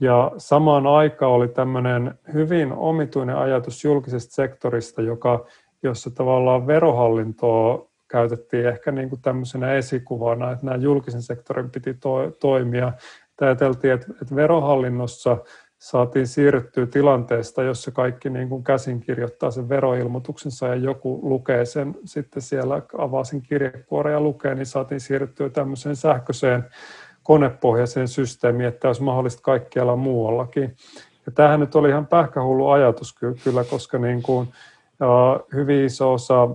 Ja 0.00 0.32
samaan 0.38 0.86
aikaan 0.86 1.32
oli 1.32 1.48
tämmöinen 1.48 2.14
hyvin 2.32 2.72
omituinen 2.72 3.36
ajatus 3.36 3.84
julkisesta 3.84 4.34
sektorista, 4.34 5.02
joka, 5.02 5.46
jossa 5.82 6.10
tavallaan 6.10 6.66
verohallintoa 6.66 7.88
käytettiin 8.08 8.66
ehkä 8.68 8.92
niin 8.92 9.08
kuin 9.08 9.22
tämmöisenä 9.22 9.72
esikuvana, 9.72 10.50
että 10.50 10.66
nämä 10.66 10.76
julkisen 10.76 11.22
sektorin 11.22 11.70
piti 11.70 11.94
to, 11.94 12.30
toimia. 12.40 12.92
Ajateltiin, 13.40 13.92
että, 13.92 14.06
että 14.22 14.34
verohallinnossa 14.34 15.36
saatiin 15.78 16.26
siirrettyä 16.26 16.86
tilanteesta, 16.86 17.62
jossa 17.62 17.90
kaikki 17.90 18.30
niin 18.30 18.48
kuin 18.48 18.64
käsin 18.64 19.00
kirjoittaa 19.00 19.50
sen 19.50 19.68
veroilmoituksensa 19.68 20.66
ja 20.66 20.74
joku 20.74 21.20
lukee 21.22 21.64
sen 21.64 21.94
sitten 22.04 22.42
siellä, 22.42 22.82
avaa 22.98 23.24
sen 23.24 23.42
kirjekuoren 23.42 24.12
ja 24.12 24.20
lukee, 24.20 24.54
niin 24.54 24.66
saatiin 24.66 25.00
siirrettyä 25.00 25.48
tämmöiseen 25.48 25.96
sähköiseen 25.96 26.64
konepohjaiseen 27.22 28.08
systeemiin, 28.08 28.68
että 28.68 28.88
olisi 28.88 29.02
mahdollista 29.02 29.42
kaikkialla 29.42 29.96
muuallakin. 29.96 30.76
Ja 31.26 31.32
tämähän 31.32 31.60
nyt 31.60 31.74
oli 31.74 31.88
ihan 31.88 32.06
pähkähullu 32.06 32.68
ajatus 32.68 33.14
kyllä, 33.44 33.64
koska 33.64 33.98
niin 33.98 34.22
kuin, 34.22 34.48
hyvin 35.54 35.84
iso 35.84 36.12
osa 36.12 36.48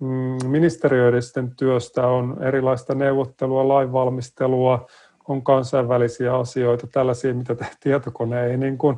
mm, 0.00 0.48
ministeriöiden 0.48 1.56
työstä 1.56 2.06
on 2.06 2.36
erilaista 2.42 2.94
neuvottelua, 2.94 3.68
lainvalmistelua, 3.68 4.86
on 5.28 5.42
kansainvälisiä 5.42 6.36
asioita, 6.36 6.86
tällaisia, 6.86 7.34
mitä 7.34 7.56
tietokone 7.80 8.46
ei 8.46 8.56
niin 8.56 8.78
kuin 8.78 8.96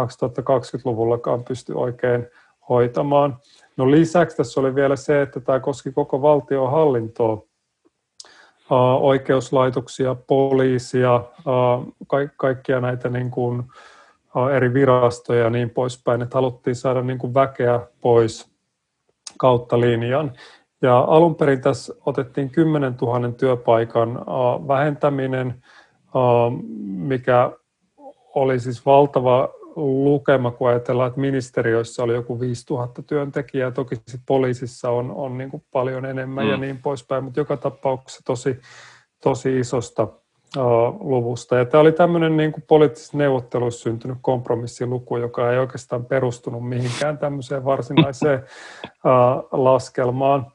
2020-luvullakaan 0.00 1.44
pysty 1.44 1.72
oikein 1.72 2.26
hoitamaan. 2.68 3.36
No 3.76 3.90
lisäksi 3.90 4.36
tässä 4.36 4.60
oli 4.60 4.74
vielä 4.74 4.96
se, 4.96 5.22
että 5.22 5.40
tämä 5.40 5.60
koski 5.60 5.92
koko 5.92 6.22
valtiohallintoa, 6.22 7.42
oikeuslaitoksia, 9.00 10.14
poliisia, 10.14 11.24
kaikkia 12.36 12.80
näitä 12.80 13.08
niin 13.08 13.30
kuin 13.30 13.62
eri 14.56 14.74
virastoja 14.74 15.44
ja 15.44 15.50
niin 15.50 15.70
poispäin, 15.70 16.22
että 16.22 16.36
haluttiin 16.38 16.76
saada 16.76 17.02
niin 17.02 17.18
kuin 17.18 17.34
väkeä 17.34 17.80
pois 18.00 18.50
kautta 19.38 19.80
linjan. 19.80 20.32
Ja 20.82 20.98
alun 20.98 21.34
perin 21.34 21.60
tässä 21.60 21.94
otettiin 22.06 22.50
10 22.50 22.94
000 23.02 23.32
työpaikan 23.32 24.24
vähentäminen, 24.68 25.54
mikä 26.84 27.52
oli 28.34 28.60
siis 28.60 28.86
valtava 28.86 29.48
lukema, 29.76 30.50
kun 30.50 30.68
ajatellaan, 30.68 31.08
että 31.08 31.20
ministeriöissä 31.20 32.02
oli 32.02 32.14
joku 32.14 32.40
5000 32.40 33.02
työntekijää, 33.02 33.70
toki 33.70 33.96
sit 34.08 34.20
poliisissa 34.26 34.90
on, 34.90 35.10
on 35.10 35.38
niin 35.38 35.50
kuin 35.50 35.62
paljon 35.72 36.04
enemmän 36.04 36.44
mm. 36.44 36.50
ja 36.50 36.56
niin 36.56 36.78
poispäin, 36.82 37.24
mutta 37.24 37.40
joka 37.40 37.56
tapauksessa 37.56 38.22
tosi, 38.24 38.60
tosi 39.22 39.58
isosta 39.58 40.02
uh, 40.56 41.00
luvusta. 41.00 41.56
Ja 41.56 41.64
tämä 41.64 41.80
oli 41.80 41.92
tämmöinen 41.92 42.36
niin 42.36 42.52
kuin 42.52 42.64
poliittisissa 42.68 43.18
neuvotteluissa 43.18 43.82
syntynyt 43.82 44.18
kompromissiluku, 44.20 45.16
joka 45.16 45.52
ei 45.52 45.58
oikeastaan 45.58 46.04
perustunut 46.04 46.68
mihinkään 46.68 47.18
tämmöiseen 47.18 47.64
varsinaiseen 47.64 48.38
uh, 48.38 49.48
laskelmaan. 49.52 50.46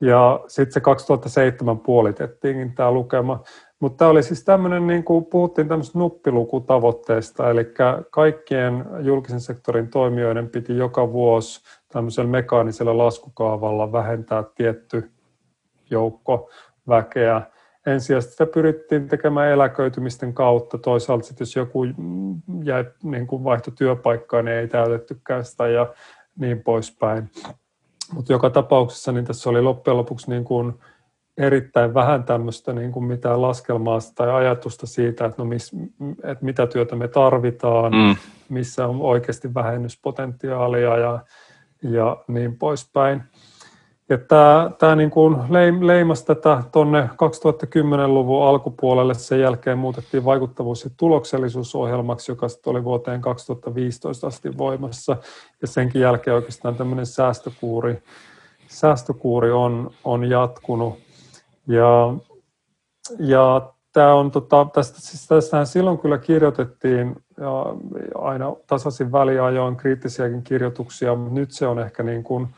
Ja 0.00 0.40
sitten 0.48 0.72
se 0.72 0.80
2007 0.80 1.78
puolitettiin 1.78 2.74
tämä 2.74 2.90
lukema. 2.92 3.42
Mutta 3.80 3.96
tämä 3.96 4.10
oli 4.10 4.22
siis 4.22 4.44
tämmöinen, 4.44 4.86
niin 4.86 5.04
kuin 5.04 5.24
puhuttiin 5.24 5.68
tämmöistä 5.68 5.98
nuppilukutavoitteesta, 5.98 7.50
eli 7.50 7.66
kaikkien 8.10 8.84
julkisen 9.00 9.40
sektorin 9.40 9.88
toimijoiden 9.88 10.48
piti 10.48 10.76
joka 10.76 11.12
vuosi 11.12 11.60
tämmöisellä 11.92 12.30
mekaanisella 12.30 12.98
laskukaavalla 12.98 13.92
vähentää 13.92 14.44
tietty 14.54 15.10
joukko 15.90 16.50
väkeä. 16.88 17.42
Ensisijaisesti 17.86 18.32
sitä 18.32 18.46
pyrittiin 18.46 19.08
tekemään 19.08 19.50
eläköitymisten 19.50 20.34
kautta. 20.34 20.78
Toisaalta 20.78 21.26
sitten 21.26 21.44
jos 21.44 21.56
joku 21.56 21.84
jäi 22.64 22.84
niin 23.02 23.26
kuin 23.26 23.44
vaihto 23.44 23.70
työpaikkaa, 23.70 24.42
niin 24.42 24.56
ei 24.56 24.68
täytettykään 24.68 25.44
sitä 25.44 25.68
ja 25.68 25.94
niin 26.38 26.62
poispäin. 26.62 27.30
Mutta 28.12 28.32
joka 28.32 28.50
tapauksessa 28.50 29.12
niin 29.12 29.24
tässä 29.24 29.50
oli 29.50 29.62
loppujen 29.62 29.96
lopuksi 29.96 30.30
niin 30.30 30.44
kuin 30.44 30.74
erittäin 31.36 31.94
vähän 31.94 32.24
tämmöistä 32.24 32.72
niin 32.72 32.92
kuin 32.92 33.04
mitään 33.04 33.42
laskelmaa 33.42 33.98
tai 34.14 34.30
ajatusta 34.30 34.86
siitä, 34.86 35.24
että, 35.24 35.42
no 35.42 35.44
mis, 35.44 35.72
että 36.24 36.44
mitä 36.44 36.66
työtä 36.66 36.96
me 36.96 37.08
tarvitaan, 37.08 37.92
mm. 37.92 38.16
missä 38.48 38.86
on 38.86 39.00
oikeasti 39.00 39.54
vähennyspotentiaalia 39.54 40.96
ja, 40.96 41.24
ja 41.82 42.16
niin 42.28 42.58
poispäin. 42.58 43.22
Ja 44.10 44.18
tämä, 44.18 44.70
tämä 44.78 44.96
niin 44.96 45.10
kuin 45.10 45.36
leimasi 45.80 46.26
tätä 46.26 46.62
tuonne 46.72 47.02
2010-luvun 47.02 48.46
alkupuolelle. 48.46 49.14
Sen 49.14 49.40
jälkeen 49.40 49.78
muutettiin 49.78 50.24
vaikuttavuus- 50.24 50.84
ja 50.84 50.90
tuloksellisuusohjelmaksi, 50.96 52.32
joka 52.32 52.46
oli 52.66 52.84
vuoteen 52.84 53.20
2015 53.20 54.26
asti 54.26 54.58
voimassa. 54.58 55.16
Ja 55.60 55.66
senkin 55.66 56.00
jälkeen 56.00 56.36
oikeastaan 56.36 56.76
tämmöinen 56.76 57.06
säästökuuri, 57.06 58.02
säästökuuri 58.68 59.50
on, 59.50 59.90
on 60.04 60.30
jatkunut. 60.30 60.98
Ja, 61.66 62.14
ja 63.18 63.72
tämä 63.92 64.14
on, 64.14 64.30
tota, 64.30 64.66
tästä, 64.72 65.00
siis 65.00 65.28
tästähän 65.28 65.66
silloin 65.66 65.98
kyllä 65.98 66.18
kirjoitettiin 66.18 67.16
ja 67.40 67.66
aina 68.14 68.56
tasaisin 68.66 69.12
väliajoin 69.12 69.76
kriittisiäkin 69.76 70.42
kirjoituksia, 70.42 71.14
mutta 71.14 71.34
nyt 71.34 71.50
se 71.50 71.66
on 71.66 71.78
ehkä 71.78 72.02
niin 72.02 72.24
kuin 72.24 72.48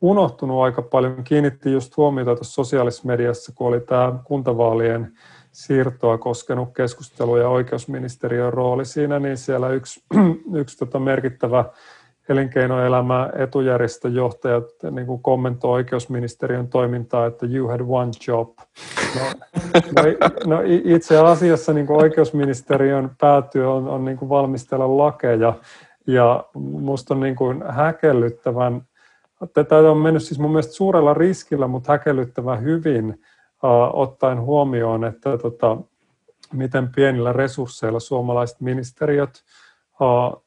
unohtunut 0.00 0.62
aika 0.62 0.82
paljon. 0.82 1.24
Kiinnitti 1.24 1.72
just 1.72 1.96
huomiota 1.96 2.34
tuossa 2.34 2.54
sosiaalisessa 2.54 3.06
mediassa, 3.06 3.52
kun 3.54 3.66
oli 3.66 3.80
tämä 3.80 4.12
kuntavaalien 4.24 5.12
siirtoa 5.52 6.18
koskenut 6.18 6.68
keskustelu 6.76 7.36
ja 7.36 7.48
oikeusministeriön 7.48 8.52
rooli 8.52 8.84
siinä, 8.84 9.18
niin 9.18 9.36
siellä 9.36 9.68
yksi, 9.68 10.04
yksi 10.60 10.78
tota 10.78 10.98
merkittävä 10.98 11.64
elinkeinoelämä 12.28 13.30
etujärjestön 13.34 14.14
johtajat 14.14 14.64
niin 14.90 15.06
kuin 15.06 15.22
kommentoi 15.22 15.72
oikeusministeriön 15.72 16.68
toimintaa, 16.68 17.26
että 17.26 17.46
you 17.46 17.68
had 17.68 17.80
one 17.88 18.10
job. 18.26 18.48
No, 19.14 19.22
no, 19.96 20.02
no 20.46 20.62
itse 20.84 21.18
asiassa 21.18 21.72
niin 21.72 21.86
kuin 21.86 22.02
oikeusministeriön 22.02 23.10
päätyö 23.20 23.70
on, 23.70 23.88
on 23.88 24.04
niin 24.04 24.16
kuin 24.16 24.28
valmistella 24.28 24.96
lakeja 24.96 25.54
ja 26.06 26.44
minusta 26.54 27.14
on 27.14 27.20
niin 27.20 27.36
kuin 27.36 27.64
häkellyttävän, 27.68 28.82
tätä 29.54 29.76
on 29.76 29.98
mennyt 29.98 30.22
siis 30.22 30.40
mun 30.40 30.50
mielestä 30.50 30.72
suurella 30.72 31.14
riskillä, 31.14 31.66
mutta 31.66 31.92
häkellyttävän 31.92 32.62
hyvin 32.62 33.20
ottaen 33.92 34.40
huomioon, 34.40 35.04
että 35.04 35.38
tota, 35.38 35.76
miten 36.52 36.88
pienillä 36.88 37.32
resursseilla 37.32 38.00
suomalaiset 38.00 38.60
ministeriöt– 38.60 39.42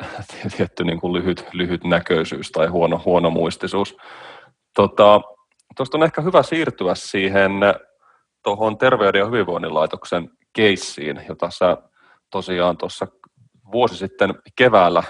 tietty 0.57 0.85
niin 0.85 1.01
kuin 1.01 1.13
lyhyt, 1.13 1.47
lyhyt 1.53 1.85
näköisyys 1.85 2.51
tai 2.51 2.67
huono, 2.67 3.03
huono 3.05 3.31
muistisuus. 3.31 3.97
Tota, 4.75 5.21
tuosta 5.77 5.99
on 5.99 6.05
ehkä 6.05 6.23
hyvä 6.23 6.43
siirtyä 6.43 6.95
siihen 6.95 7.53
tuohon 8.43 8.79
Terveyden 8.79 9.19
ja 9.19 9.27
hyvinvoinnin 9.27 9.75
laitoksen 9.75 10.31
keissiin, 10.53 11.21
jota 11.29 11.51
sä 11.51 11.77
tosiaan 12.31 12.77
tuossa 12.77 13.07
vuosi 13.73 13.97
sitten 13.97 14.35
keväällä 14.57 15.03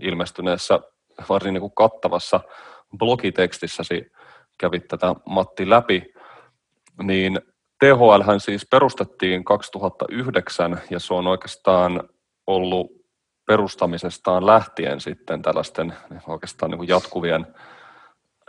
ilmestyneessä 0.00 0.80
varsin 1.28 1.54
niin 1.54 1.60
kuin 1.60 1.74
kattavassa 1.74 2.40
blogitekstissäsi 2.98 4.12
kävit 4.58 4.88
tätä 4.88 5.14
Matti 5.26 5.70
läpi, 5.70 6.14
niin 7.02 7.40
THL 7.78 8.38
siis 8.38 8.66
perustettiin 8.70 9.44
2009 9.44 10.80
ja 10.90 11.00
se 11.00 11.14
on 11.14 11.26
oikeastaan 11.26 12.08
ollut 12.46 12.98
perustamisestaan 13.46 14.46
lähtien 14.46 15.00
sitten 15.00 15.42
tällaisten 15.42 15.94
oikeastaan 16.26 16.70
niin 16.70 16.78
kuin 16.78 16.88
jatkuvien 16.88 17.46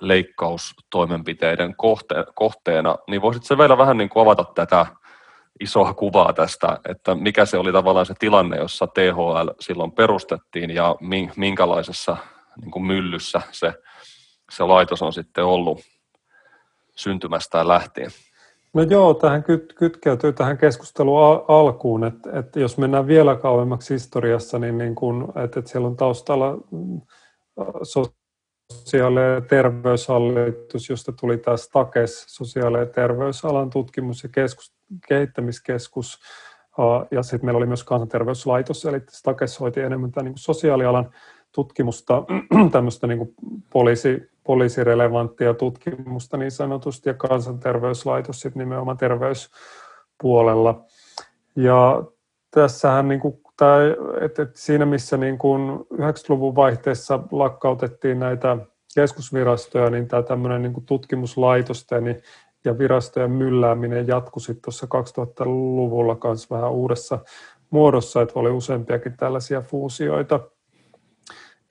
leikkaustoimenpiteiden 0.01 1.75
kohte- 1.75 2.31
kohteena, 2.35 2.97
niin 3.07 3.21
voisitko 3.21 3.57
vielä 3.57 3.77
vähän 3.77 3.97
niin 3.97 4.09
kuin 4.09 4.23
avata 4.23 4.43
tätä 4.43 4.85
isoa 5.59 5.93
kuvaa 5.93 6.33
tästä, 6.33 6.79
että 6.89 7.15
mikä 7.15 7.45
se 7.45 7.57
oli 7.57 7.71
tavallaan 7.71 8.05
se 8.05 8.13
tilanne, 8.19 8.57
jossa 8.57 8.87
THL 8.87 9.49
silloin 9.59 9.91
perustettiin 9.91 10.69
ja 10.69 10.95
minkälaisessa 11.35 12.17
niin 12.61 12.71
kuin 12.71 12.85
myllyssä 12.85 13.41
se, 13.51 13.73
se 14.51 14.63
laitos 14.63 15.01
on 15.01 15.13
sitten 15.13 15.45
ollut 15.45 15.79
syntymästään 16.95 17.67
lähtien? 17.67 18.11
No 18.73 18.81
joo, 18.81 19.13
tähän 19.13 19.43
kyt, 19.43 19.73
kytkeytyy 19.73 20.33
tähän 20.33 20.57
keskusteluun 20.57 21.45
alkuun, 21.47 22.03
että, 22.03 22.39
että 22.39 22.59
jos 22.59 22.77
mennään 22.77 23.07
vielä 23.07 23.35
kauemmaksi 23.35 23.93
historiassa, 23.93 24.59
niin, 24.59 24.77
niin 24.77 24.95
kun, 24.95 25.33
että, 25.43 25.59
että 25.59 25.71
siellä 25.71 25.87
on 25.87 25.95
taustalla 25.95 26.57
mm, 26.71 27.01
sosiaali- 28.73 29.33
ja 29.33 29.41
terveyshallitus, 29.41 30.89
josta 30.89 31.11
tuli 31.11 31.37
tämä 31.37 31.57
STAKES, 31.57 32.25
sosiaali- 32.27 32.79
ja 32.79 32.85
terveysalan 32.85 33.69
tutkimus- 33.69 34.23
ja 34.23 34.29
keskus, 34.29 34.73
kehittämiskeskus, 35.07 36.19
ja 37.11 37.23
sitten 37.23 37.45
meillä 37.45 37.57
oli 37.57 37.65
myös 37.65 37.83
kansanterveyslaitos, 37.83 38.85
eli 38.85 39.01
STAKES 39.09 39.59
hoiti 39.59 39.79
enemmän 39.79 40.11
tämän 40.11 40.25
niin 40.25 40.37
sosiaalialan 40.37 41.11
tutkimusta, 41.51 42.23
tämmöistä 42.71 43.07
niin 43.07 43.35
poliisi, 43.73 44.29
poliisirelevanttia 44.43 45.53
tutkimusta 45.53 46.37
niin 46.37 46.51
sanotusti, 46.51 47.09
ja 47.09 47.13
kansanterveyslaitos 47.13 48.39
sitten 48.39 48.59
nimenomaan 48.59 48.97
terveyspuolella. 48.97 50.85
Ja 51.55 52.03
tässähän 52.51 53.07
niin 53.07 53.19
kuin 53.19 53.41
että, 54.23 54.41
että 54.41 54.59
siinä 54.59 54.85
missä 54.85 55.17
niin 55.17 55.37
kuin 55.37 55.79
90-luvun 55.93 56.55
vaihteessa 56.55 57.19
lakkautettiin 57.31 58.19
näitä 58.19 58.57
keskusvirastoja, 58.95 59.89
niin 59.89 60.07
tämä 60.07 60.23
tämmöinen 60.23 60.61
niin 60.61 60.73
kuin 60.73 60.85
tutkimuslaitosten 60.85 62.21
ja 62.65 62.77
virastojen 62.77 63.31
myllääminen 63.31 64.07
jatkui 64.07 64.41
sitten 64.41 64.61
tuossa 64.61 64.87
2000-luvulla 65.19 66.15
kanssa 66.15 66.55
vähän 66.55 66.71
uudessa 66.71 67.19
muodossa, 67.69 68.21
että 68.21 68.39
oli 68.39 68.49
useampiakin 68.49 69.17
tällaisia 69.17 69.61
fuusioita. 69.61 70.39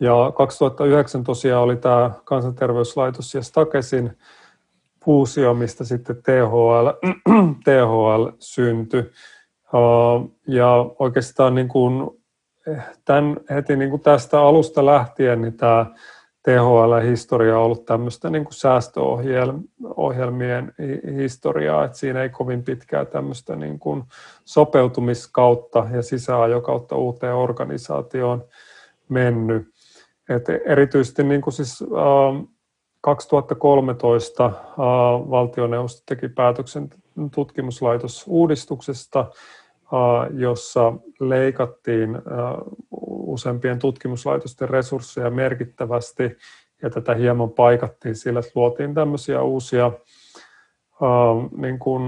Ja 0.01 0.33
2009 0.37 1.25
tosiaan 1.25 1.63
oli 1.63 1.77
tämä 1.77 2.11
kansanterveyslaitos 2.25 3.35
ja 3.35 3.43
Stakesin 3.43 4.19
fuusio, 5.05 5.55
mistä 5.55 5.85
sitten 5.85 6.17
THL, 6.17 6.89
THL 7.65 8.29
syntyi. 8.39 9.11
Ja 10.47 10.91
oikeastaan 10.99 11.55
niin 11.55 11.69
kuin 11.69 12.11
eh, 12.67 12.83
tämän, 13.05 13.37
heti 13.51 13.77
niin 13.77 13.91
kuin 13.91 14.03
tästä 14.03 14.41
alusta 14.41 14.87
lähtien 14.87 15.43
niin 15.43 15.57
tämä 15.57 15.87
THL-historia 16.43 17.59
on 17.59 17.65
ollut 17.65 17.85
tämmöistä 17.85 18.31
niin 18.31 18.45
kuin 18.45 18.55
säästöohjelmien 18.55 20.73
historiaa, 21.17 21.85
että 21.85 21.99
siinä 21.99 22.23
ei 22.23 22.29
kovin 22.29 22.63
pitkää 22.63 23.05
tämmöistä 23.05 23.57
niin 23.57 23.79
kuin 23.79 24.05
sopeutumiskautta 24.45 25.87
ja 25.93 26.03
sisäajokautta 26.03 26.97
uuteen 26.97 27.35
organisaatioon 27.35 28.45
mennyt. 29.09 29.69
Et 30.29 30.45
erityisesti 30.67 31.23
niin 31.23 31.41
kuin 31.41 31.55
siis, 31.55 31.83
äh, 31.83 31.89
2013 33.01 34.45
äh, 34.45 34.53
valtioneuvosto 35.31 36.03
teki 36.07 36.29
päätöksen 36.29 36.91
tutkimuslaitosuudistuksesta, 37.35 39.31
jossa 40.35 40.93
leikattiin 41.21 42.19
useampien 43.01 43.79
tutkimuslaitosten 43.79 44.69
resursseja 44.69 45.31
merkittävästi 45.31 46.37
ja 46.83 46.91
tätä 46.91 47.15
hieman 47.15 47.51
paikattiin 47.51 48.15
sillä, 48.15 48.41
että 48.41 48.53
luotiin 48.55 48.95
tämmöisiä 48.95 49.43
uusia 49.43 49.93
niin 51.57 51.79
kuin 51.79 52.03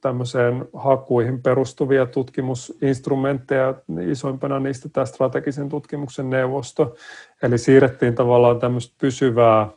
tämmöiseen 0.00 0.68
hakuihin 0.72 1.42
perustuvia 1.42 2.06
tutkimusinstrumentteja, 2.06 3.74
isoimpana 4.10 4.60
niistä 4.60 4.88
tämä 4.88 5.06
strategisen 5.06 5.68
tutkimuksen 5.68 6.30
neuvosto, 6.30 6.94
eli 7.42 7.58
siirrettiin 7.58 8.14
tavallaan 8.14 8.58
tämmöistä 8.58 8.94
pysyvää 9.00 9.68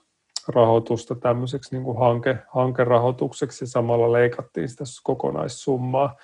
rahoitusta 0.48 1.16
tämmöiseksi 1.16 1.76
niin 1.76 1.84
kuin 1.84 2.00
hanke, 2.00 2.38
hankerahoitukseksi 2.48 3.64
ja 3.64 3.68
samalla 3.68 4.12
leikattiin 4.12 4.70
sitä 4.70 4.84
kokonaissummaa 5.04 6.16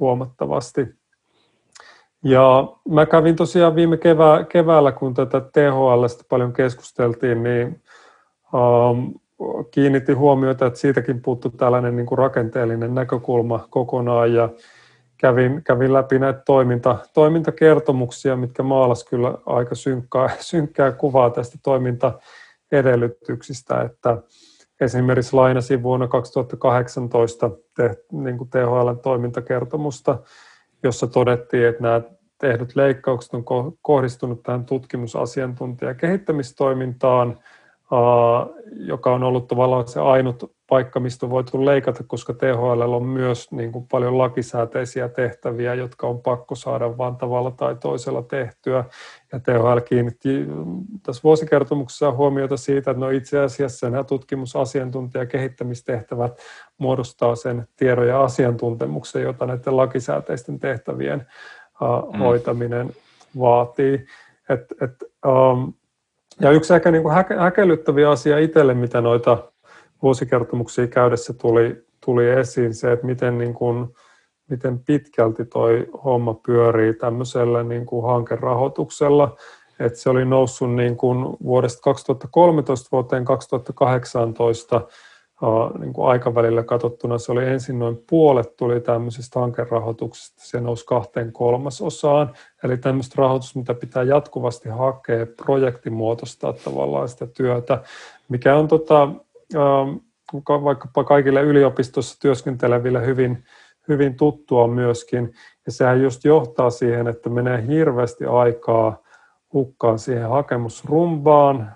huomattavasti. 0.00 0.86
Ja 2.24 2.72
mä 2.88 3.06
kävin 3.06 3.36
tosiaan 3.36 3.74
viime 3.74 3.96
kevää, 3.96 4.44
keväällä, 4.44 4.92
kun 4.92 5.14
tätä 5.14 5.40
THLstä 5.40 6.24
paljon 6.28 6.52
keskusteltiin, 6.52 7.42
niin 7.42 7.82
um, 8.54 9.14
kiinnitti 9.70 10.12
huomiota, 10.12 10.66
että 10.66 10.78
siitäkin 10.78 11.22
puuttu 11.22 11.50
tällainen 11.50 11.96
niin 11.96 12.06
kuin 12.06 12.18
rakenteellinen 12.18 12.94
näkökulma 12.94 13.66
kokonaan 13.70 14.34
ja 14.34 14.48
kävin, 15.20 15.64
kävin 15.64 15.92
läpi 15.92 16.18
näitä 16.18 16.42
toiminta, 16.46 16.96
toimintakertomuksia, 17.14 18.36
mitkä 18.36 18.62
maalas 18.62 19.04
kyllä 19.04 19.34
aika 19.46 19.74
synkkää, 19.74 20.30
synkkää 20.40 20.92
kuvaa 20.92 21.30
tästä 21.30 21.58
toimintaedellytyksistä, 22.70 23.82
että 23.82 24.22
esimerkiksi 24.80 25.36
lainasin 25.36 25.82
vuonna 25.82 26.08
2018 26.08 27.50
te, 27.76 27.96
niin 28.12 28.38
kuin 28.38 28.50
THL 28.50 28.92
toimintakertomusta, 29.02 30.18
jossa 30.82 31.06
todettiin, 31.06 31.66
että 31.66 31.82
nämä 31.82 32.00
tehdyt 32.38 32.76
leikkaukset 32.76 33.34
on 33.34 33.44
kohdistunut 33.82 34.42
tähän 34.42 34.64
tutkimusasiantuntija- 34.66 35.94
kehittämistoimintaan, 35.94 37.38
joka 38.76 39.14
on 39.14 39.22
ollut 39.22 39.48
tavallaan 39.48 39.88
se 39.88 40.00
ainut 40.00 40.52
paikka, 40.68 41.00
mistä 41.00 41.26
on 41.26 41.30
voitu 41.30 41.64
leikata, 41.64 42.04
koska 42.06 42.34
THL 42.34 42.92
on 42.92 43.04
myös 43.04 43.52
niin 43.52 43.72
kuin 43.72 43.86
paljon 43.90 44.18
lakisääteisiä 44.18 45.08
tehtäviä, 45.08 45.74
jotka 45.74 46.06
on 46.06 46.22
pakko 46.22 46.54
saada 46.54 46.98
vain 46.98 47.16
tavalla 47.16 47.50
tai 47.50 47.76
toisella 47.80 48.22
tehtyä. 48.22 48.84
Ja 49.32 49.40
THL 49.40 49.80
kiinnitti 49.88 50.46
tässä 51.02 51.20
vuosikertomuksessa 51.24 52.12
huomiota 52.12 52.56
siitä, 52.56 52.90
että 52.90 53.00
no 53.00 53.10
itse 53.10 53.40
asiassa 53.40 53.90
nämä 53.90 54.04
tutkimusasiantuntija- 54.04 55.22
ja 55.22 55.26
kehittämistehtävät 55.26 56.38
muodostaa 56.78 57.36
sen 57.36 57.68
tiedon 57.76 58.08
ja 58.08 58.22
asiantuntemuksen, 58.22 59.22
jota 59.22 59.46
näiden 59.46 59.76
lakisääteisten 59.76 60.58
tehtävien 60.58 61.26
uh, 61.80 62.18
hoitaminen 62.18 62.90
vaatii. 63.38 64.06
Et, 64.48 64.64
et, 64.80 64.94
um, 65.26 65.72
ja 66.40 66.50
yksi 66.50 66.74
ehkä 66.74 66.90
niin 66.90 67.02
kuin 67.02 67.14
häke, 67.14 67.34
häkellyttäviä 67.36 68.10
asia 68.10 68.38
itselle, 68.38 68.74
mitä 68.74 69.00
noita 69.00 69.38
vuosikertomuksia 70.02 70.86
käydessä 70.86 71.32
tuli, 71.32 71.84
tuli 72.04 72.28
esiin, 72.28 72.74
se, 72.74 72.92
että 72.92 73.06
miten, 73.06 73.38
niin 73.38 73.54
kuin, 73.54 73.88
miten 74.50 74.78
pitkälti 74.78 75.44
toi 75.44 75.86
homma 76.04 76.34
pyörii 76.34 76.94
tämmöisellä 76.94 77.62
niin 77.62 77.86
kuin 77.86 78.06
hankerahoituksella. 78.06 79.36
Että 79.80 79.98
se 79.98 80.10
oli 80.10 80.24
noussut 80.24 80.74
niin 80.74 80.96
kuin 80.96 81.36
vuodesta 81.44 81.80
2013 81.82 82.88
vuoteen 82.92 83.24
2018 83.24 84.80
niin 85.78 85.92
kuin 85.92 86.08
aikavälillä 86.08 86.62
katsottuna 86.62 87.18
se 87.18 87.32
oli 87.32 87.48
ensin 87.48 87.78
noin 87.78 88.04
puolet 88.10 88.56
tuli 88.56 88.80
tämmöisestä 88.80 89.40
hankerahoituksesta, 89.40 90.42
se 90.44 90.60
nousi 90.60 90.86
kahteen 90.86 91.32
kolmasosaan, 91.32 92.34
eli 92.64 92.76
tämmöistä 92.76 93.14
rahoitusta, 93.18 93.58
mitä 93.58 93.74
pitää 93.74 94.02
jatkuvasti 94.02 94.68
hakea, 94.68 95.26
projektimuotoistaa 95.44 96.52
tavallaan 96.52 97.08
sitä 97.08 97.26
työtä, 97.26 97.82
mikä 98.28 98.56
on 98.56 98.68
tota, 98.68 99.08
vaikkapa 100.48 101.04
kaikille 101.04 101.42
yliopistossa 101.42 102.20
työskenteleville 102.20 103.06
hyvin, 103.06 103.44
hyvin 103.88 104.14
tuttua 104.14 104.66
myöskin, 104.66 105.32
ja 105.66 105.72
sehän 105.72 106.02
just 106.02 106.24
johtaa 106.24 106.70
siihen, 106.70 107.08
että 107.08 107.30
menee 107.30 107.66
hirveästi 107.66 108.24
aikaa 108.24 108.99
hukkaan 109.52 109.98
siihen 109.98 110.28
hakemusrumbaan, 110.28 111.72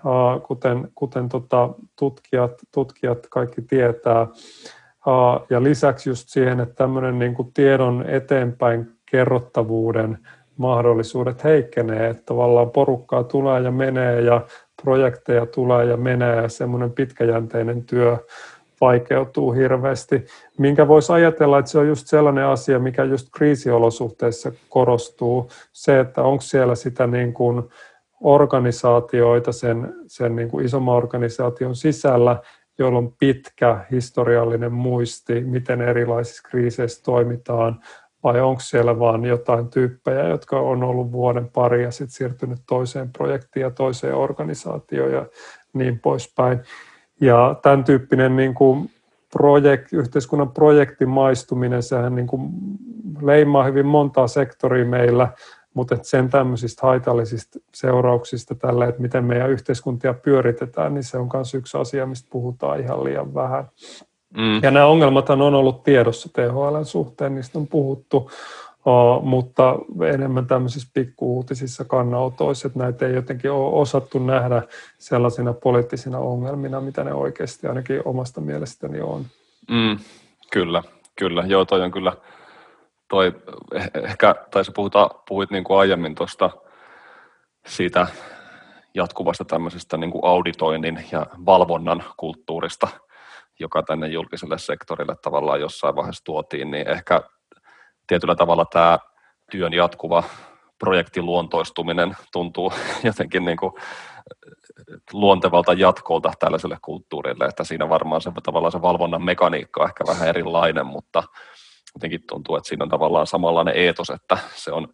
kuten, 0.47 0.91
kuten 0.95 1.29
tota, 1.29 1.69
tutkijat, 1.99 2.51
tutkijat 2.73 3.27
kaikki 3.29 3.61
tietää. 3.61 4.27
Ja 5.49 5.63
lisäksi 5.63 6.09
just 6.09 6.29
siihen, 6.29 6.59
että 6.59 6.75
tämmöinen 6.75 7.19
niin 7.19 7.33
kuin 7.33 7.53
tiedon 7.53 8.05
eteenpäin 8.07 8.91
kerrottavuuden 9.05 10.17
mahdollisuudet 10.57 11.43
heikkenee, 11.43 12.09
että 12.09 12.23
tavallaan 12.25 12.71
porukkaa 12.71 13.23
tulee 13.23 13.61
ja 13.61 13.71
menee 13.71 14.21
ja 14.21 14.41
projekteja 14.83 15.45
tulee 15.45 15.85
ja 15.85 15.97
menee 15.97 16.35
ja 16.35 16.49
semmoinen 16.49 16.91
pitkäjänteinen 16.91 17.83
työ 17.83 18.17
vaikeutuu 18.81 19.51
hirveästi, 19.51 20.25
minkä 20.57 20.87
voisi 20.87 21.11
ajatella, 21.11 21.59
että 21.59 21.71
se 21.71 21.79
on 21.79 21.87
just 21.87 22.07
sellainen 22.07 22.45
asia, 22.45 22.79
mikä 22.79 23.03
just 23.03 23.27
kriisiolosuhteissa 23.37 24.51
korostuu, 24.69 25.49
se, 25.73 25.99
että 25.99 26.21
onko 26.21 26.41
siellä 26.41 26.75
sitä 26.75 27.07
niin 27.07 27.33
kuin 27.33 27.63
organisaatioita 28.21 29.51
sen, 29.51 29.93
sen 30.07 30.35
niin 30.35 30.49
kuin 30.49 30.65
isomman 30.65 30.95
organisaation 30.95 31.75
sisällä, 31.75 32.41
jolla 32.79 32.97
on 32.97 33.13
pitkä 33.19 33.85
historiallinen 33.91 34.73
muisti, 34.73 35.41
miten 35.41 35.81
erilaisissa 35.81 36.49
kriiseissä 36.49 37.03
toimitaan, 37.03 37.79
vai 38.23 38.41
onko 38.41 38.61
siellä 38.61 38.99
vain 38.99 39.25
jotain 39.25 39.69
tyyppejä, 39.69 40.27
jotka 40.27 40.59
on 40.59 40.83
ollut 40.83 41.11
vuoden 41.11 41.49
pari 41.53 41.83
ja 41.83 41.91
sitten 41.91 42.15
siirtynyt 42.15 42.59
toiseen 42.67 43.11
projektiin 43.11 43.61
ja 43.61 43.71
toiseen 43.71 44.15
organisaatioon 44.15 45.11
ja 45.11 45.25
niin 45.73 45.99
poispäin. 45.99 46.59
Ja 47.21 47.55
tämän 47.61 47.83
tyyppinen 47.83 48.35
niin 48.35 48.53
kuin 48.53 48.89
projekt, 49.37 49.93
yhteiskunnan 49.93 50.51
projektimaistuminen, 50.51 51.83
sehän 51.83 52.15
niin 52.15 52.27
kuin 52.27 52.49
leimaa 53.21 53.63
hyvin 53.63 53.85
montaa 53.85 54.27
sektoria 54.27 54.85
meillä, 54.85 55.27
mutta 55.73 55.97
sen 56.01 56.29
tämmöisistä 56.29 56.87
haitallisista 56.87 57.59
seurauksista 57.73 58.55
tällä, 58.55 58.85
että 58.85 59.01
miten 59.01 59.23
meidän 59.23 59.49
yhteiskuntia 59.49 60.13
pyöritetään, 60.13 60.93
niin 60.93 61.03
se 61.03 61.17
on 61.17 61.29
myös 61.33 61.53
yksi 61.53 61.77
asia, 61.77 62.05
mistä 62.05 62.27
puhutaan 62.31 62.79
ihan 62.79 63.03
liian 63.03 63.33
vähän. 63.33 63.65
Mm. 64.37 64.63
Ja 64.63 64.71
nämä 64.71 64.85
ongelmat 64.85 65.29
on 65.29 65.41
ollut 65.41 65.83
tiedossa 65.83 66.29
THLn 66.33 66.85
suhteen, 66.85 67.35
niistä 67.35 67.59
on 67.59 67.67
puhuttu, 67.67 68.31
mutta 69.21 69.75
enemmän 70.13 70.47
tämmöisissä 70.47 70.89
pikkuuutisissa 70.93 71.85
kannanotoissa, 71.85 72.67
että 72.67 72.79
näitä 72.79 73.07
ei 73.07 73.15
jotenkin 73.15 73.51
ole 73.51 73.81
osattu 73.81 74.19
nähdä 74.19 74.61
sellaisina 74.97 75.53
poliittisina 75.53 76.19
ongelmina, 76.19 76.81
mitä 76.81 77.03
ne 77.03 77.13
oikeasti 77.13 77.67
ainakin 77.67 78.01
omasta 78.05 78.41
mielestäni 78.41 79.01
on. 79.01 79.25
Mm, 79.69 79.97
kyllä, 80.51 80.83
kyllä. 81.15 81.43
Joo, 81.47 81.65
toi 81.65 81.81
on 81.81 81.91
kyllä, 81.91 82.13
toi, 83.07 83.33
eh, 83.73 83.91
ehkä, 84.03 84.35
tai 84.51 84.65
sä 84.65 84.71
puhuta, 84.75 85.09
puhuit 85.27 85.51
niin 85.51 85.63
kuin 85.63 85.79
aiemmin 85.79 86.15
tuosta 86.15 86.49
siitä 87.67 88.07
jatkuvasta 88.93 89.45
tämmöisestä 89.45 89.97
niin 89.97 90.11
kuin 90.11 90.25
auditoinnin 90.25 91.05
ja 91.11 91.25
valvonnan 91.45 92.03
kulttuurista, 92.17 92.87
joka 93.59 93.83
tänne 93.83 94.07
julkiselle 94.07 94.57
sektorille 94.57 95.15
tavallaan 95.21 95.61
jossain 95.61 95.95
vaiheessa 95.95 96.23
tuotiin, 96.23 96.71
niin 96.71 96.87
ehkä 96.87 97.21
tietyllä 98.07 98.35
tavalla 98.35 98.65
tämä 98.65 98.99
työn 99.51 99.73
jatkuva 99.73 100.23
projektiluontoistuminen 100.79 102.15
tuntuu 102.31 102.73
jotenkin 103.03 103.45
niin 103.45 103.57
kuin 103.57 103.73
luontevalta 105.13 105.73
jatkolta 105.73 106.31
tällaiselle 106.39 106.77
kulttuurille, 106.81 107.45
että 107.45 107.63
siinä 107.63 107.89
varmaan 107.89 108.21
se, 108.21 108.31
tavallaan 108.43 108.71
se 108.71 108.81
valvonnan 108.81 109.23
mekaniikka 109.23 109.81
on 109.81 109.87
ehkä 109.87 110.03
vähän 110.07 110.27
erilainen, 110.27 110.85
mutta 110.85 111.23
jotenkin 111.95 112.21
tuntuu, 112.27 112.55
että 112.55 112.69
siinä 112.69 112.83
on 112.83 112.89
tavallaan 112.89 113.27
samanlainen 113.27 113.75
eetos, 113.75 114.09
että 114.09 114.37
se 114.55 114.71
on 114.71 114.87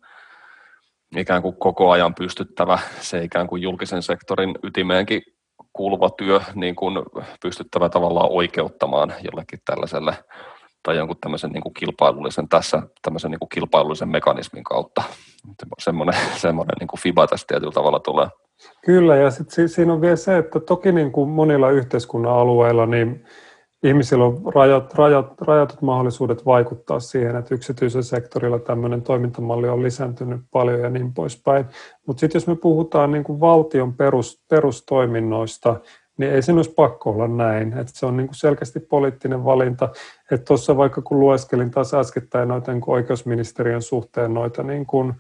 ikään 1.18 1.42
kuin 1.42 1.56
koko 1.56 1.92
ajan 1.92 2.16
pystyttävä 2.16 2.80
se 3.00 3.24
ikään 3.24 3.48
kuin 3.48 3.62
julkisen 3.62 4.02
sektorin 4.02 4.56
ytimeenkin 4.64 5.22
kuuluva 5.74 6.10
työ 6.10 6.42
niin 6.56 6.76
kuin 6.76 6.98
pystyttävä 7.42 7.90
tavallaan 7.90 8.32
oikeuttamaan 8.32 9.14
jollekin 9.24 9.60
tällaiselle 9.66 10.18
tai 10.84 10.98
jonkun 10.98 11.18
tämmöisen 11.22 11.52
niin 11.52 11.64
kuin 11.64 11.74
kilpailullisen 11.74 12.50
tässä 12.50 12.82
tämmöisen 13.02 13.32
niin 13.32 13.40
kuin 13.40 13.50
kilpailullisen 13.50 14.10
mekanismin 14.10 14.64
kautta. 14.64 15.04
Semmoinen, 15.80 16.16
semmoinen 16.36 16.76
niin 16.80 16.88
kuin 16.88 17.00
FIBA 17.00 17.28
tässä 17.28 17.48
tietyllä 17.48 17.72
tavalla 17.72 18.00
tulee. 18.00 18.28
Kyllä, 18.86 19.16
ja 19.16 19.32
sitten 19.32 19.70
siinä 19.70 19.94
on 19.94 20.02
vielä 20.02 20.16
se, 20.16 20.38
että 20.38 20.60
toki 20.60 20.92
niin 20.92 21.12
kuin 21.12 21.30
monilla 21.30 21.70
yhteiskunnan 21.70 22.34
alueilla 22.34 22.86
niin 22.86 23.26
ihmisillä 23.84 24.26
on 24.26 24.42
rajat, 24.56 24.94
rajat, 24.94 25.42
rajatut 25.42 25.82
mahdollisuudet 25.82 26.46
vaikuttaa 26.46 27.00
siihen, 27.00 27.36
että 27.36 27.56
yksityisen 27.56 28.04
sektorilla 28.04 28.60
tämmöinen 28.60 29.02
toimintamalli 29.02 29.70
on 29.70 29.84
lisääntynyt 29.84 30.42
paljon 30.52 30.80
ja 30.80 30.90
niin 30.90 31.14
poispäin. 31.14 31.66
Mutta 32.08 32.20
sitten 32.20 32.40
jos 32.40 32.48
me 32.48 32.56
puhutaan 32.56 33.12
niin 33.12 33.24
kuin 33.24 33.40
valtion 33.40 33.94
perus, 33.94 34.44
perustoiminnoista, 34.50 35.80
niin 36.18 36.34
ei 36.34 36.42
sen 36.42 36.56
olisi 36.56 36.74
pakko 36.74 37.10
olla 37.10 37.28
näin. 37.28 37.78
Että 37.78 37.94
se 37.96 38.06
on 38.06 38.18
niin 38.18 38.28
kuin 38.28 38.36
selkeästi 38.36 38.80
poliittinen 38.80 39.46
valinta. 39.46 39.90
Että 40.32 40.46
tuossa 40.46 40.78
vaikka 40.78 41.02
kun 41.02 41.20
lueskelin 41.20 41.72
taas 41.72 41.94
äskettäin 41.94 42.48
noita 42.50 42.74
niin 42.74 42.84
oikeusministeriön 42.88 43.82
suhteen 43.82 44.34
noita 44.34 44.64
niin 44.64 44.86
kuin, 44.86 45.14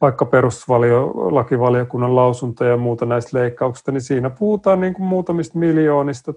vaikka 0.00 0.24
perustuslakivaliokunnan 0.24 2.16
lausuntoja 2.16 2.70
ja 2.70 2.76
muuta 2.76 3.06
näistä 3.06 3.38
leikkauksista, 3.38 3.92
niin 3.92 4.00
siinä 4.00 4.30
puhutaan 4.30 4.80
niin 4.80 4.94
kuin 4.94 5.06
muutamista 5.06 5.58
miljoonista, 5.58 6.34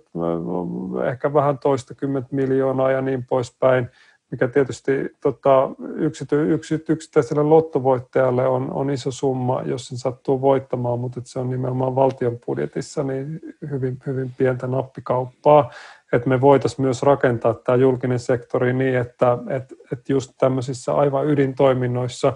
ehkä 1.10 1.34
vähän 1.34 1.58
toista 1.58 1.95
kymmentä 1.95 2.30
miljoonaa 2.32 2.91
ja 2.91 3.01
niin 3.01 3.26
poispäin, 3.26 3.89
mikä 4.36 4.47
tietysti 4.47 4.91
tota, 5.21 5.69
yksity, 5.95 6.53
yksity, 6.53 6.93
yksittäiselle 6.93 7.43
lottovoittajalle 7.43 8.47
on, 8.47 8.73
on 8.73 8.89
iso 8.89 9.11
summa, 9.11 9.61
jos 9.61 9.88
sen 9.88 9.97
sattuu 9.97 10.41
voittamaan, 10.41 10.99
mutta 10.99 11.21
se 11.23 11.39
on 11.39 11.49
nimenomaan 11.49 11.95
valtion 11.95 12.39
budjetissa 12.45 13.03
niin 13.03 13.39
hyvin, 13.71 13.97
hyvin 14.05 14.31
pientä 14.38 14.67
nappikauppaa. 14.67 15.71
Että 16.13 16.29
me 16.29 16.41
voitaisiin 16.41 16.86
myös 16.86 17.03
rakentaa 17.03 17.53
tämä 17.53 17.75
julkinen 17.75 18.19
sektori 18.19 18.73
niin, 18.73 18.97
että 18.97 19.38
et, 19.49 19.73
et 19.93 20.09
just 20.09 20.31
tämmöisissä 20.38 20.93
aivan 20.93 21.27
ydintoiminnoissa 21.27 22.33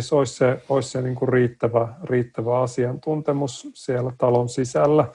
se 0.00 0.14
olisi 0.14 0.34
se, 0.34 0.62
olisi 0.68 0.90
se 0.90 1.02
niin 1.02 1.14
kuin 1.14 1.28
riittävä, 1.28 1.88
riittävä 2.04 2.60
asiantuntemus 2.60 3.68
siellä 3.74 4.12
talon 4.18 4.48
sisällä 4.48 5.08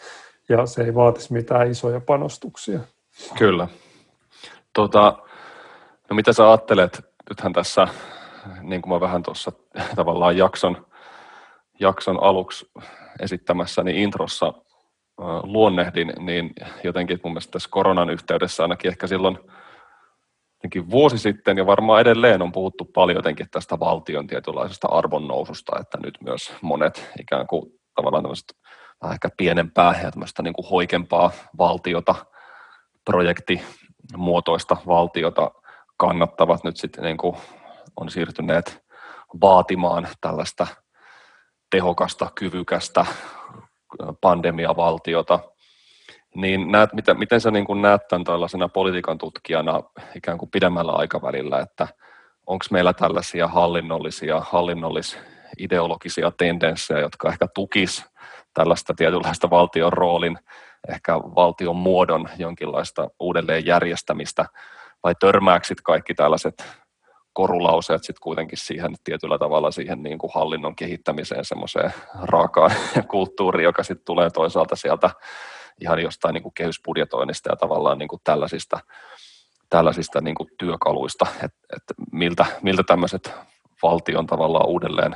ja 0.49 0.65
se 0.65 0.83
ei 0.83 0.95
vaatisi 0.95 1.33
mitään 1.33 1.71
isoja 1.71 2.01
panostuksia. 2.01 2.79
Kyllä. 3.37 3.67
Tota, 4.73 5.17
no 6.11 6.15
mitä 6.15 6.33
sä 6.33 6.49
ajattelet, 6.49 7.01
nythän 7.29 7.53
tässä, 7.53 7.87
niin 8.61 8.81
kuin 8.81 8.93
mä 8.93 8.99
vähän 8.99 9.23
tuossa 9.23 9.51
tavallaan 9.95 10.37
jakson, 10.37 10.85
jakson 11.79 12.23
aluksi 12.23 12.71
esittämässäni 13.19 14.03
introssa 14.03 14.53
luonnehdin, 15.43 16.13
niin 16.19 16.53
jotenkin 16.83 17.19
mun 17.23 17.33
mielestä 17.33 17.51
tässä 17.51 17.69
koronan 17.71 18.09
yhteydessä 18.09 18.63
ainakin 18.63 18.89
ehkä 18.89 19.07
silloin– 19.07 19.39
vuosi 20.89 21.17
sitten 21.17 21.57
ja 21.57 21.65
varmaan 21.65 22.01
edelleen 22.01 22.41
on 22.41 22.51
puhuttu 22.51 22.85
paljon 22.85 23.15
jotenkin 23.15 23.47
tästä 23.51 23.79
valtion 23.79 24.27
tietynlaisesta 24.27 24.87
arvonnoususta, 24.87 25.79
että 25.79 25.97
nyt 26.03 26.17
myös 26.23 26.53
monet 26.61 27.11
ikään 27.19 27.47
kuin 27.47 27.65
tavallaan 27.95 28.23
tämmöistä 28.23 28.53
vähän 29.01 29.13
ehkä 29.13 29.29
pienempää 29.37 29.99
ja 30.03 30.11
tämmöistä 30.11 30.43
niin 30.43 30.53
kuin 30.53 30.69
hoikempaa 30.69 31.31
valtiota, 31.57 32.15
projektimuotoista 33.05 34.77
valtiota 34.87 35.51
kannattavat 36.01 36.63
nyt 36.63 36.77
sitten 36.77 37.03
niin 37.03 37.17
kuin 37.17 37.37
on 37.97 38.09
siirtyneet 38.09 38.83
vaatimaan 39.41 40.07
tällaista 40.21 40.67
tehokasta, 41.71 42.31
kyvykästä 42.35 43.05
pandemiavaltiota, 44.21 45.39
niin 46.35 46.71
näet, 46.71 46.93
miten, 46.93 47.19
miten 47.19 47.41
sä 47.41 47.51
niin 47.51 47.65
kuin 47.65 47.81
näet 47.81 48.07
tämän 48.07 48.23
tällaisena 48.23 48.69
politiikan 48.69 49.17
tutkijana 49.17 49.83
ikään 50.15 50.37
kuin 50.37 50.51
pidemmällä 50.51 50.91
aikavälillä, 50.91 51.59
että 51.59 51.87
onko 52.47 52.65
meillä 52.71 52.93
tällaisia 52.93 53.47
hallinnollisia, 53.47 54.39
hallinnollis-ideologisia 54.39 56.31
tendenssejä, 56.37 56.99
jotka 56.99 57.29
ehkä 57.29 57.47
tukis 57.47 58.05
tällaista 58.53 58.93
tietynlaista 58.93 59.49
valtion 59.49 59.93
roolin, 59.93 60.37
ehkä 60.89 61.17
valtion 61.19 61.75
muodon 61.75 62.29
jonkinlaista 62.37 63.09
uudelleenjärjestämistä, 63.19 64.45
vai 65.03 65.15
törmääksit 65.19 65.81
kaikki 65.81 66.13
tällaiset 66.13 66.65
korulauseet 67.33 68.03
sitten 68.03 68.21
kuitenkin 68.21 68.57
siihen 68.57 68.95
tietyllä 69.03 69.37
tavalla 69.37 69.71
siihen 69.71 70.03
niin 70.03 70.17
kuin 70.17 70.31
hallinnon 70.35 70.75
kehittämiseen, 70.75 71.45
semmoiseen 71.45 71.93
raakaan 72.21 72.71
kulttuuriin, 73.11 73.63
joka 73.63 73.83
sitten 73.83 74.05
tulee 74.05 74.29
toisaalta 74.29 74.75
sieltä 74.75 75.09
ihan 75.81 75.99
jostain 75.99 76.33
niin 76.33 76.43
kuin 76.43 76.53
kehysbudjetoinnista 76.53 77.51
ja 77.51 77.55
tavallaan 77.55 77.97
niin 77.97 78.07
kuin 78.07 78.21
tällaisista, 78.23 78.79
tällaisista 79.69 80.21
niin 80.21 80.35
kuin 80.35 80.49
työkaluista, 80.57 81.25
että, 81.35 81.59
että 81.75 81.93
miltä, 82.11 82.45
miltä 82.61 82.83
tämmöiset 82.83 83.33
valtion 83.83 84.25
tavallaan 84.25 84.67
uudelleen 84.67 85.15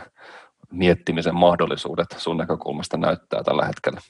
miettimisen 0.71 1.35
mahdollisuudet 1.35 2.15
sun 2.17 2.37
näkökulmasta 2.37 2.97
näyttää 2.97 3.43
tällä 3.43 3.65
hetkellä? 3.65 4.01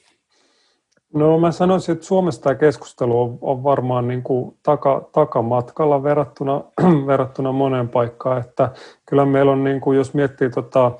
No 1.16 1.38
mä 1.38 1.52
sanoisin, 1.52 1.92
että 1.92 2.06
Suomessa 2.06 2.42
tämä 2.42 2.54
keskustelu 2.54 3.22
on, 3.22 3.38
on 3.40 3.62
varmaan 3.64 4.08
niin 4.08 4.22
kuin 4.22 4.56
taka, 4.62 5.08
takamatkalla 5.12 6.02
verrattuna, 6.02 6.64
verrattuna 7.06 7.52
moneen 7.52 7.88
paikkaan, 7.88 8.40
että 8.40 8.70
kyllä 9.06 9.26
meillä 9.26 9.52
on, 9.52 9.64
niin 9.64 9.80
kuin, 9.80 9.98
jos 9.98 10.14
miettii 10.14 10.50
tota, 10.50 10.92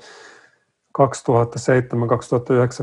2007-2009 1.01 1.01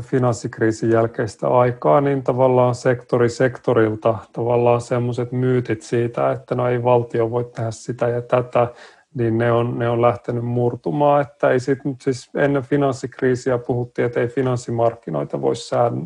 finanssikriisin 0.01 0.89
jälkeistä 0.89 1.47
aikaa, 1.47 2.01
niin 2.01 2.23
tavallaan 2.23 2.75
sektori 2.75 3.29
sektorilta 3.29 4.17
tavallaan 4.33 4.81
semmoiset 4.81 5.31
myytit 5.31 5.81
siitä, 5.81 6.31
että 6.31 6.55
no 6.55 6.69
ei 6.69 6.83
valtio 6.83 7.31
voi 7.31 7.51
tehdä 7.55 7.71
sitä 7.71 8.07
ja 8.07 8.21
tätä, 8.21 8.67
niin 9.15 9.37
ne 9.37 9.51
on, 9.51 9.79
ne 9.79 9.89
on 9.89 10.01
lähtenyt 10.01 10.45
murtumaan. 10.45 11.21
Että 11.21 11.49
ei 11.49 11.59
sit 11.59 11.85
nyt 11.85 12.01
siis 12.01 12.29
ennen 12.35 12.63
finanssikriisiä 12.63 13.57
puhuttiin, 13.57 14.05
että 14.05 14.19
ei 14.19 14.27
finanssimarkkinoita 14.27 15.41
voi 15.41 15.53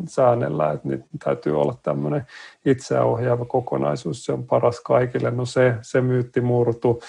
säännellä, 0.08 0.72
että 0.72 0.88
nyt 0.88 1.04
täytyy 1.24 1.60
olla 1.60 1.74
tämmöinen 1.82 2.26
itseohjaava 2.64 3.44
kokonaisuus, 3.44 4.24
se 4.24 4.32
on 4.32 4.46
paras 4.46 4.80
kaikille. 4.80 5.30
No 5.30 5.44
se, 5.44 5.74
se 5.82 6.00
myytti 6.00 6.40
murtu 6.40 7.00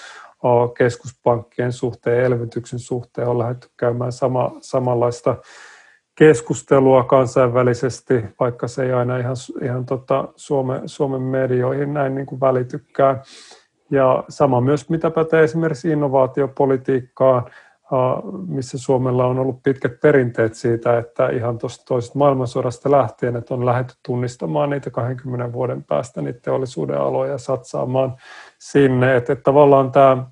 keskuspankkien 0.77 1.71
suhteen, 1.71 2.25
elvytyksen 2.25 2.79
suhteen 2.79 3.27
on 3.27 3.39
lähdetty 3.39 3.69
käymään 3.77 4.11
sama, 4.11 4.51
samanlaista 4.61 5.37
keskustelua 6.15 7.03
kansainvälisesti, 7.03 8.23
vaikka 8.39 8.67
se 8.67 8.83
ei 8.83 8.91
aina 8.91 9.17
ihan, 9.17 9.35
ihan 9.63 9.85
tota 9.85 10.27
Suomen, 10.35 10.89
Suomen 10.89 11.21
medioihin 11.21 11.93
näin 11.93 12.15
niin 12.15 12.25
kuin 12.25 12.39
välitykään. 12.39 13.21
Ja 13.91 14.23
sama 14.29 14.61
myös, 14.61 14.89
mitä 14.89 15.11
pätee 15.11 15.43
esimerkiksi 15.43 15.89
innovaatiopolitiikkaan, 15.89 17.45
missä 18.47 18.77
Suomella 18.77 19.25
on 19.25 19.39
ollut 19.39 19.63
pitkät 19.63 19.99
perinteet 20.01 20.53
siitä, 20.53 20.97
että 20.97 21.29
ihan 21.29 21.57
tuosta 21.57 21.85
toisesta 21.85 22.19
maailmansodasta 22.19 22.91
lähtien, 22.91 23.35
että 23.35 23.53
on 23.53 23.65
lähdetty 23.65 23.93
tunnistamaan 24.05 24.69
niitä 24.69 24.89
20 24.89 25.53
vuoden 25.53 25.83
päästä 25.83 26.21
niitä 26.21 26.39
teollisuuden 26.41 27.01
aloja 27.01 27.37
satsaamaan 27.37 28.15
sinne. 28.59 29.15
Että, 29.15 29.33
että 29.33 29.43
tavallaan 29.43 29.91
tämä 29.91 30.25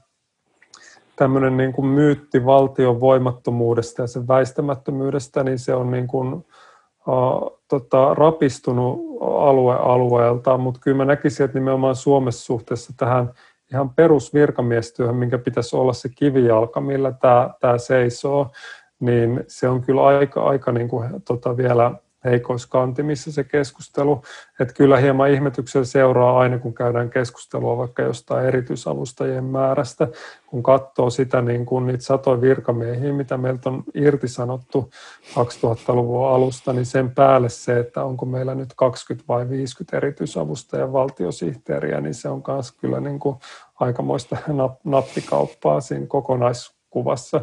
tämmöinen 1.16 1.58
niin 1.58 1.74
kuin 1.74 1.88
myytti 1.88 2.46
valtion 2.46 3.00
voimattomuudesta 3.00 4.02
ja 4.02 4.08
sen 4.08 4.28
väistämättömyydestä, 4.28 5.44
niin 5.44 5.60
se 5.60 5.76
on 5.76 5.92
niin 5.92 6.08
kuin, 6.08 6.34
uh, 6.34 7.60
tota, 7.68 8.14
rapistunut 8.14 9.00
alue 9.22 9.76
alueelta, 9.76 10.58
mutta 10.58 10.80
kyllä 10.84 10.98
mä 10.98 11.06
näkisin, 11.06 11.44
että 11.44 11.60
nimenomaan 11.60 11.96
Suomessa 11.96 12.46
suhteessa 12.46 12.94
tähän 12.98 13.34
ihan 13.72 13.90
perusvirkamiestyöhön, 13.90 15.16
minkä 15.16 15.38
pitäisi 15.38 15.76
olla 15.76 15.94
se 15.94 16.10
kivijalka, 16.10 16.82
millä 16.82 17.12
tämä, 17.12 17.50
tämä 17.60 17.78
seisoo, 17.78 18.52
niin 19.00 19.44
se 19.48 19.70
on 19.70 19.82
kyllä 19.82 20.06
aika, 20.06 20.44
aika 20.44 20.72
niin 20.72 20.88
kuin, 20.88 21.10
tota, 21.28 21.58
vielä 21.58 21.92
heikoiskantimissa 22.24 23.32
se 23.32 23.44
keskustelu. 23.44 24.22
Että 24.60 24.74
kyllä 24.74 24.98
hieman 24.98 25.30
ihmetyksellä 25.30 25.86
seuraa 25.86 26.40
aina, 26.40 26.60
kun 26.60 26.74
käydään 26.74 27.10
keskustelua 27.10 27.78
vaikka 27.78 28.02
jostain 28.02 28.46
erityisavustajien 28.46 29.44
määrästä, 29.44 30.08
kun 30.48 30.64
katsoo 30.64 31.10
sitä 31.10 31.42
niin 31.42 31.66
kuin 31.66 31.88
niitä 31.88 32.04
satoja 32.04 32.42
virkamiehiä, 32.42 33.14
mitä 33.14 33.38
meiltä 33.38 33.70
on 33.70 33.84
irtisanottu 33.94 34.90
2000-luvun 35.30 36.28
alusta, 36.28 36.74
niin 36.74 36.86
sen 36.86 37.12
päälle 37.12 37.50
se, 37.50 37.80
että 37.80 38.04
onko 38.04 38.26
meillä 38.26 38.56
nyt 38.56 38.74
20 38.76 39.28
vai 39.28 39.50
50 39.50 39.98
erityisavustajan 39.98 40.94
valtiosihteeriä, 40.94 42.02
niin 42.02 42.14
se 42.14 42.30
on 42.30 42.44
myös 42.48 42.72
kyllä 42.72 43.00
niin 43.00 43.20
kuin 43.20 43.36
aikamoista 43.80 44.38
nappikauppaa 44.84 45.82
siinä 45.82 46.06
kokonaiskuvassa 46.08 47.42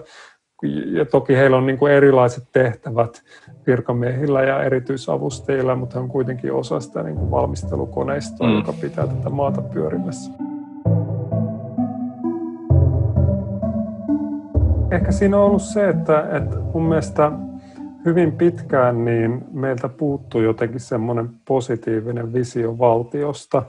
ja 0.92 1.04
toki 1.04 1.36
heillä 1.36 1.56
on 1.56 1.66
niin 1.66 1.78
kuin 1.78 1.92
erilaiset 1.92 2.44
tehtävät 2.52 3.22
virkamiehillä 3.66 4.42
ja 4.42 4.62
erityisavustajilla, 4.62 5.76
mutta 5.76 5.94
he 5.94 6.00
on 6.00 6.08
kuitenkin 6.08 6.52
osa 6.52 6.80
sitä 6.80 7.02
niin 7.02 7.16
kuin 7.16 7.30
valmistelukoneistoa, 7.30 8.48
mm. 8.48 8.54
joka 8.54 8.72
pitää 8.72 9.06
tätä 9.06 9.30
maata 9.30 9.62
pyörimässä. 9.62 10.32
Ehkä 14.90 15.12
siinä 15.12 15.36
on 15.36 15.44
ollut 15.44 15.62
se, 15.62 15.88
että, 15.88 16.36
että 16.36 16.56
mun 16.74 16.88
mielestä 16.88 17.32
hyvin 18.04 18.32
pitkään 18.32 19.04
niin 19.04 19.44
meiltä 19.52 19.88
puuttuu 19.88 20.40
jotenkin 20.40 20.80
semmoinen 20.80 21.28
positiivinen 21.48 22.32
visio 22.32 22.78
valtiosta, 22.78 23.62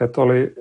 että 0.00 0.20
oli 0.20 0.54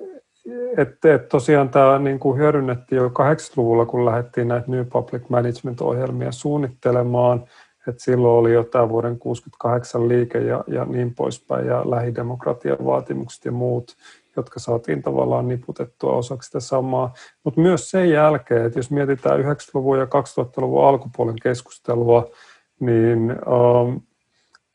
että, 0.78 1.16
että 1.16 1.28
tosiaan 1.28 1.70
tämä 1.70 2.00
niin 2.00 2.20
kuin 2.20 2.39
hyödynnettiin 2.39 2.98
jo 2.98 3.08
80-luvulla, 3.08 3.86
kun 3.86 4.06
lähdettiin 4.06 4.48
näitä 4.48 4.72
New 4.72 4.86
Public 4.86 5.24
Management-ohjelmia 5.30 6.32
suunnittelemaan, 6.32 7.43
että 7.88 8.04
silloin 8.04 8.39
oli 8.39 8.54
jo 8.54 8.64
tämä 8.64 8.89
vuoden 8.89 9.20
68 9.20 10.08
liike 10.08 10.39
ja, 10.39 10.64
ja 10.68 10.86
niin 10.86 11.16
poispäin, 11.16 11.68
ja 11.68 11.89
lähidemokratian 11.89 12.78
vaatimukset 12.86 13.45
ja 13.45 13.52
muut, 13.52 13.95
jotka 14.36 14.60
saatiin 14.60 15.04
tavallaan 15.04 15.48
niputettua 15.48 16.12
osaksi 16.12 16.48
sitä 16.48 16.60
samaa. 16.60 17.14
Mutta 17.43 17.62
myös 17.62 17.89
sen 17.89 18.10
jälkeen, 18.10 18.66
että 18.66 18.80
jos 18.80 18.91
mietitään 18.91 19.39
90-luvun 19.39 20.00
ja 20.00 20.06
2000-luvun 20.06 20.86
alkupuolen 20.86 21.39
keskustelua, 21.43 22.30
niin 22.80 23.32
ähm, 23.32 23.98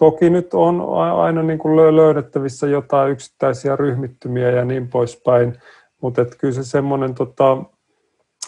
toki 0.02 0.30
nyt 0.30 0.54
on 0.54 0.80
aina 1.20 1.42
niin 1.42 1.58
kuin 1.58 1.96
löydettävissä 1.96 2.66
jotain 2.66 3.12
yksittäisiä 3.12 3.76
ryhmittymiä 3.76 4.50
ja 4.50 4.64
niin 4.64 4.88
poispäin, 4.88 5.54
mutta 6.00 6.22
että 6.22 6.36
kyllä 6.38 6.54
se 6.54 6.64
semmoinen 6.64 7.14
tota, 7.14 7.56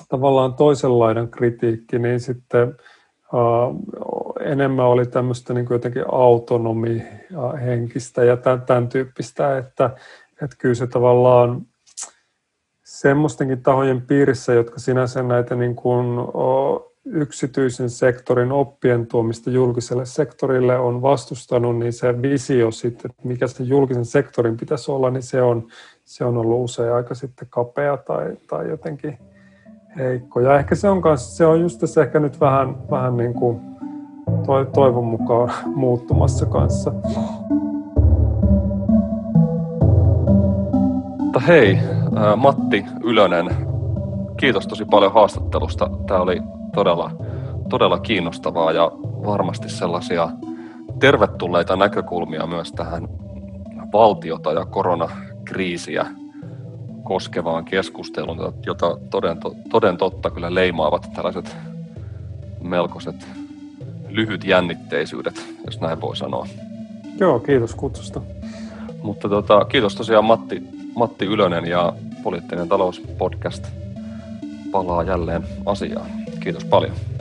tavallaan 0.09 0.55
toisenlainen 0.55 1.29
kritiikki, 1.29 1.99
niin 1.99 2.21
sitten 2.21 2.77
uh, 3.33 3.83
enemmän 4.41 4.87
oli 4.87 5.07
tämmöistä 5.07 5.55
niin 5.55 5.67
kuin 5.67 5.75
jotenkin 5.75 6.05
autonomihenkistä 6.13 8.25
ja 8.25 8.37
tämän, 8.37 8.63
tämän 8.63 8.89
tyyppistä, 8.89 9.59
että, 9.59 9.91
että 10.43 10.57
kyllä 10.59 10.75
se 10.75 10.87
tavallaan 10.87 11.63
semmoistenkin 12.85 13.63
tahojen 13.63 14.03
piirissä, 14.03 14.53
jotka 14.53 14.79
sinänsä 14.79 15.23
näitä 15.23 15.55
niin 15.55 15.77
kuin, 15.77 16.19
uh, 16.19 16.94
yksityisen 17.07 17.91
sektorin 17.91 18.53
oppien 18.53 19.07
tuomista 19.07 19.51
julkiselle 19.51 20.05
sektorille 20.05 20.79
on 20.79 21.03
vastustanut, 21.03 21.79
niin 21.79 21.93
se 21.93 22.23
visio 22.23 22.71
sitten, 22.71 23.11
että 23.11 23.29
mikä 23.29 23.47
se 23.47 23.63
julkisen 23.63 24.05
sektorin 24.05 24.57
pitäisi 24.57 24.91
olla, 24.91 25.11
niin 25.11 25.23
se 25.23 25.43
on, 25.43 25.67
se 26.05 26.25
on 26.25 26.37
ollut 26.37 26.65
usein 26.65 26.93
aika 26.93 27.15
sitten 27.15 27.49
kapea 27.51 27.97
tai, 27.97 28.37
tai 28.47 28.69
jotenkin 28.69 29.19
heikko. 29.97 30.41
Ja 30.41 30.59
ehkä 30.59 30.75
se 30.75 30.89
on, 30.89 31.03
kanssa, 31.03 31.37
se 31.37 31.47
on 31.47 31.61
just 31.61 31.81
tässä 31.81 32.03
ehkä 32.03 32.21
nyt 32.21 32.41
vähän, 32.41 32.91
vähän 32.91 33.17
niin 33.17 33.35
kuin 33.35 33.61
toivon 34.75 35.05
mukaan 35.05 35.53
muuttumassa 35.77 36.47
kanssa. 36.47 36.93
Hei, 41.47 41.79
Matti 42.37 42.85
Ylönen, 43.03 43.47
kiitos 44.37 44.67
tosi 44.67 44.85
paljon 44.85 45.13
haastattelusta. 45.13 45.91
Tämä 46.07 46.21
oli 46.21 46.54
todella, 46.75 47.11
todella 47.69 47.99
kiinnostavaa 47.99 48.73
ja 48.73 48.93
varmasti 49.03 49.69
sellaisia 49.69 50.29
tervetulleita 51.01 51.77
näkökulmia 51.77 52.47
myös 52.47 52.73
tähän 52.73 53.09
valtiota 53.93 54.53
ja 54.53 54.65
koronakriisiä 54.65 56.07
koskevaan 57.03 57.65
keskusteluun, 57.65 58.55
jota 58.67 58.99
toden, 59.11 59.37
toden 59.71 59.97
totta 59.97 60.31
kyllä 60.31 60.55
leimaavat 60.55 61.11
tällaiset 61.15 61.57
melkoiset 62.61 63.27
lyhyt 64.09 64.45
jännitteisyydet, 64.45 65.55
jos 65.67 65.81
näin 65.81 66.01
voi 66.01 66.17
sanoa. 66.17 66.47
Joo, 67.21 67.41
kiitos 67.41 67.75
kutsusta. 67.75 68.21
Mutta 69.03 69.29
tota, 69.29 69.65
kiitos 69.65 69.95
tosiaan 69.95 70.25
Matti, 70.25 70.63
Matti 70.95 71.25
Ylönen 71.25 71.67
ja 71.67 71.93
Poliittinen 72.23 72.69
talouspodcast 72.69 73.65
palaa 74.73 75.03
jälleen 75.03 75.43
asiaan. 75.67 76.24
Kiitos 76.45 76.65
paljon. 76.65 77.14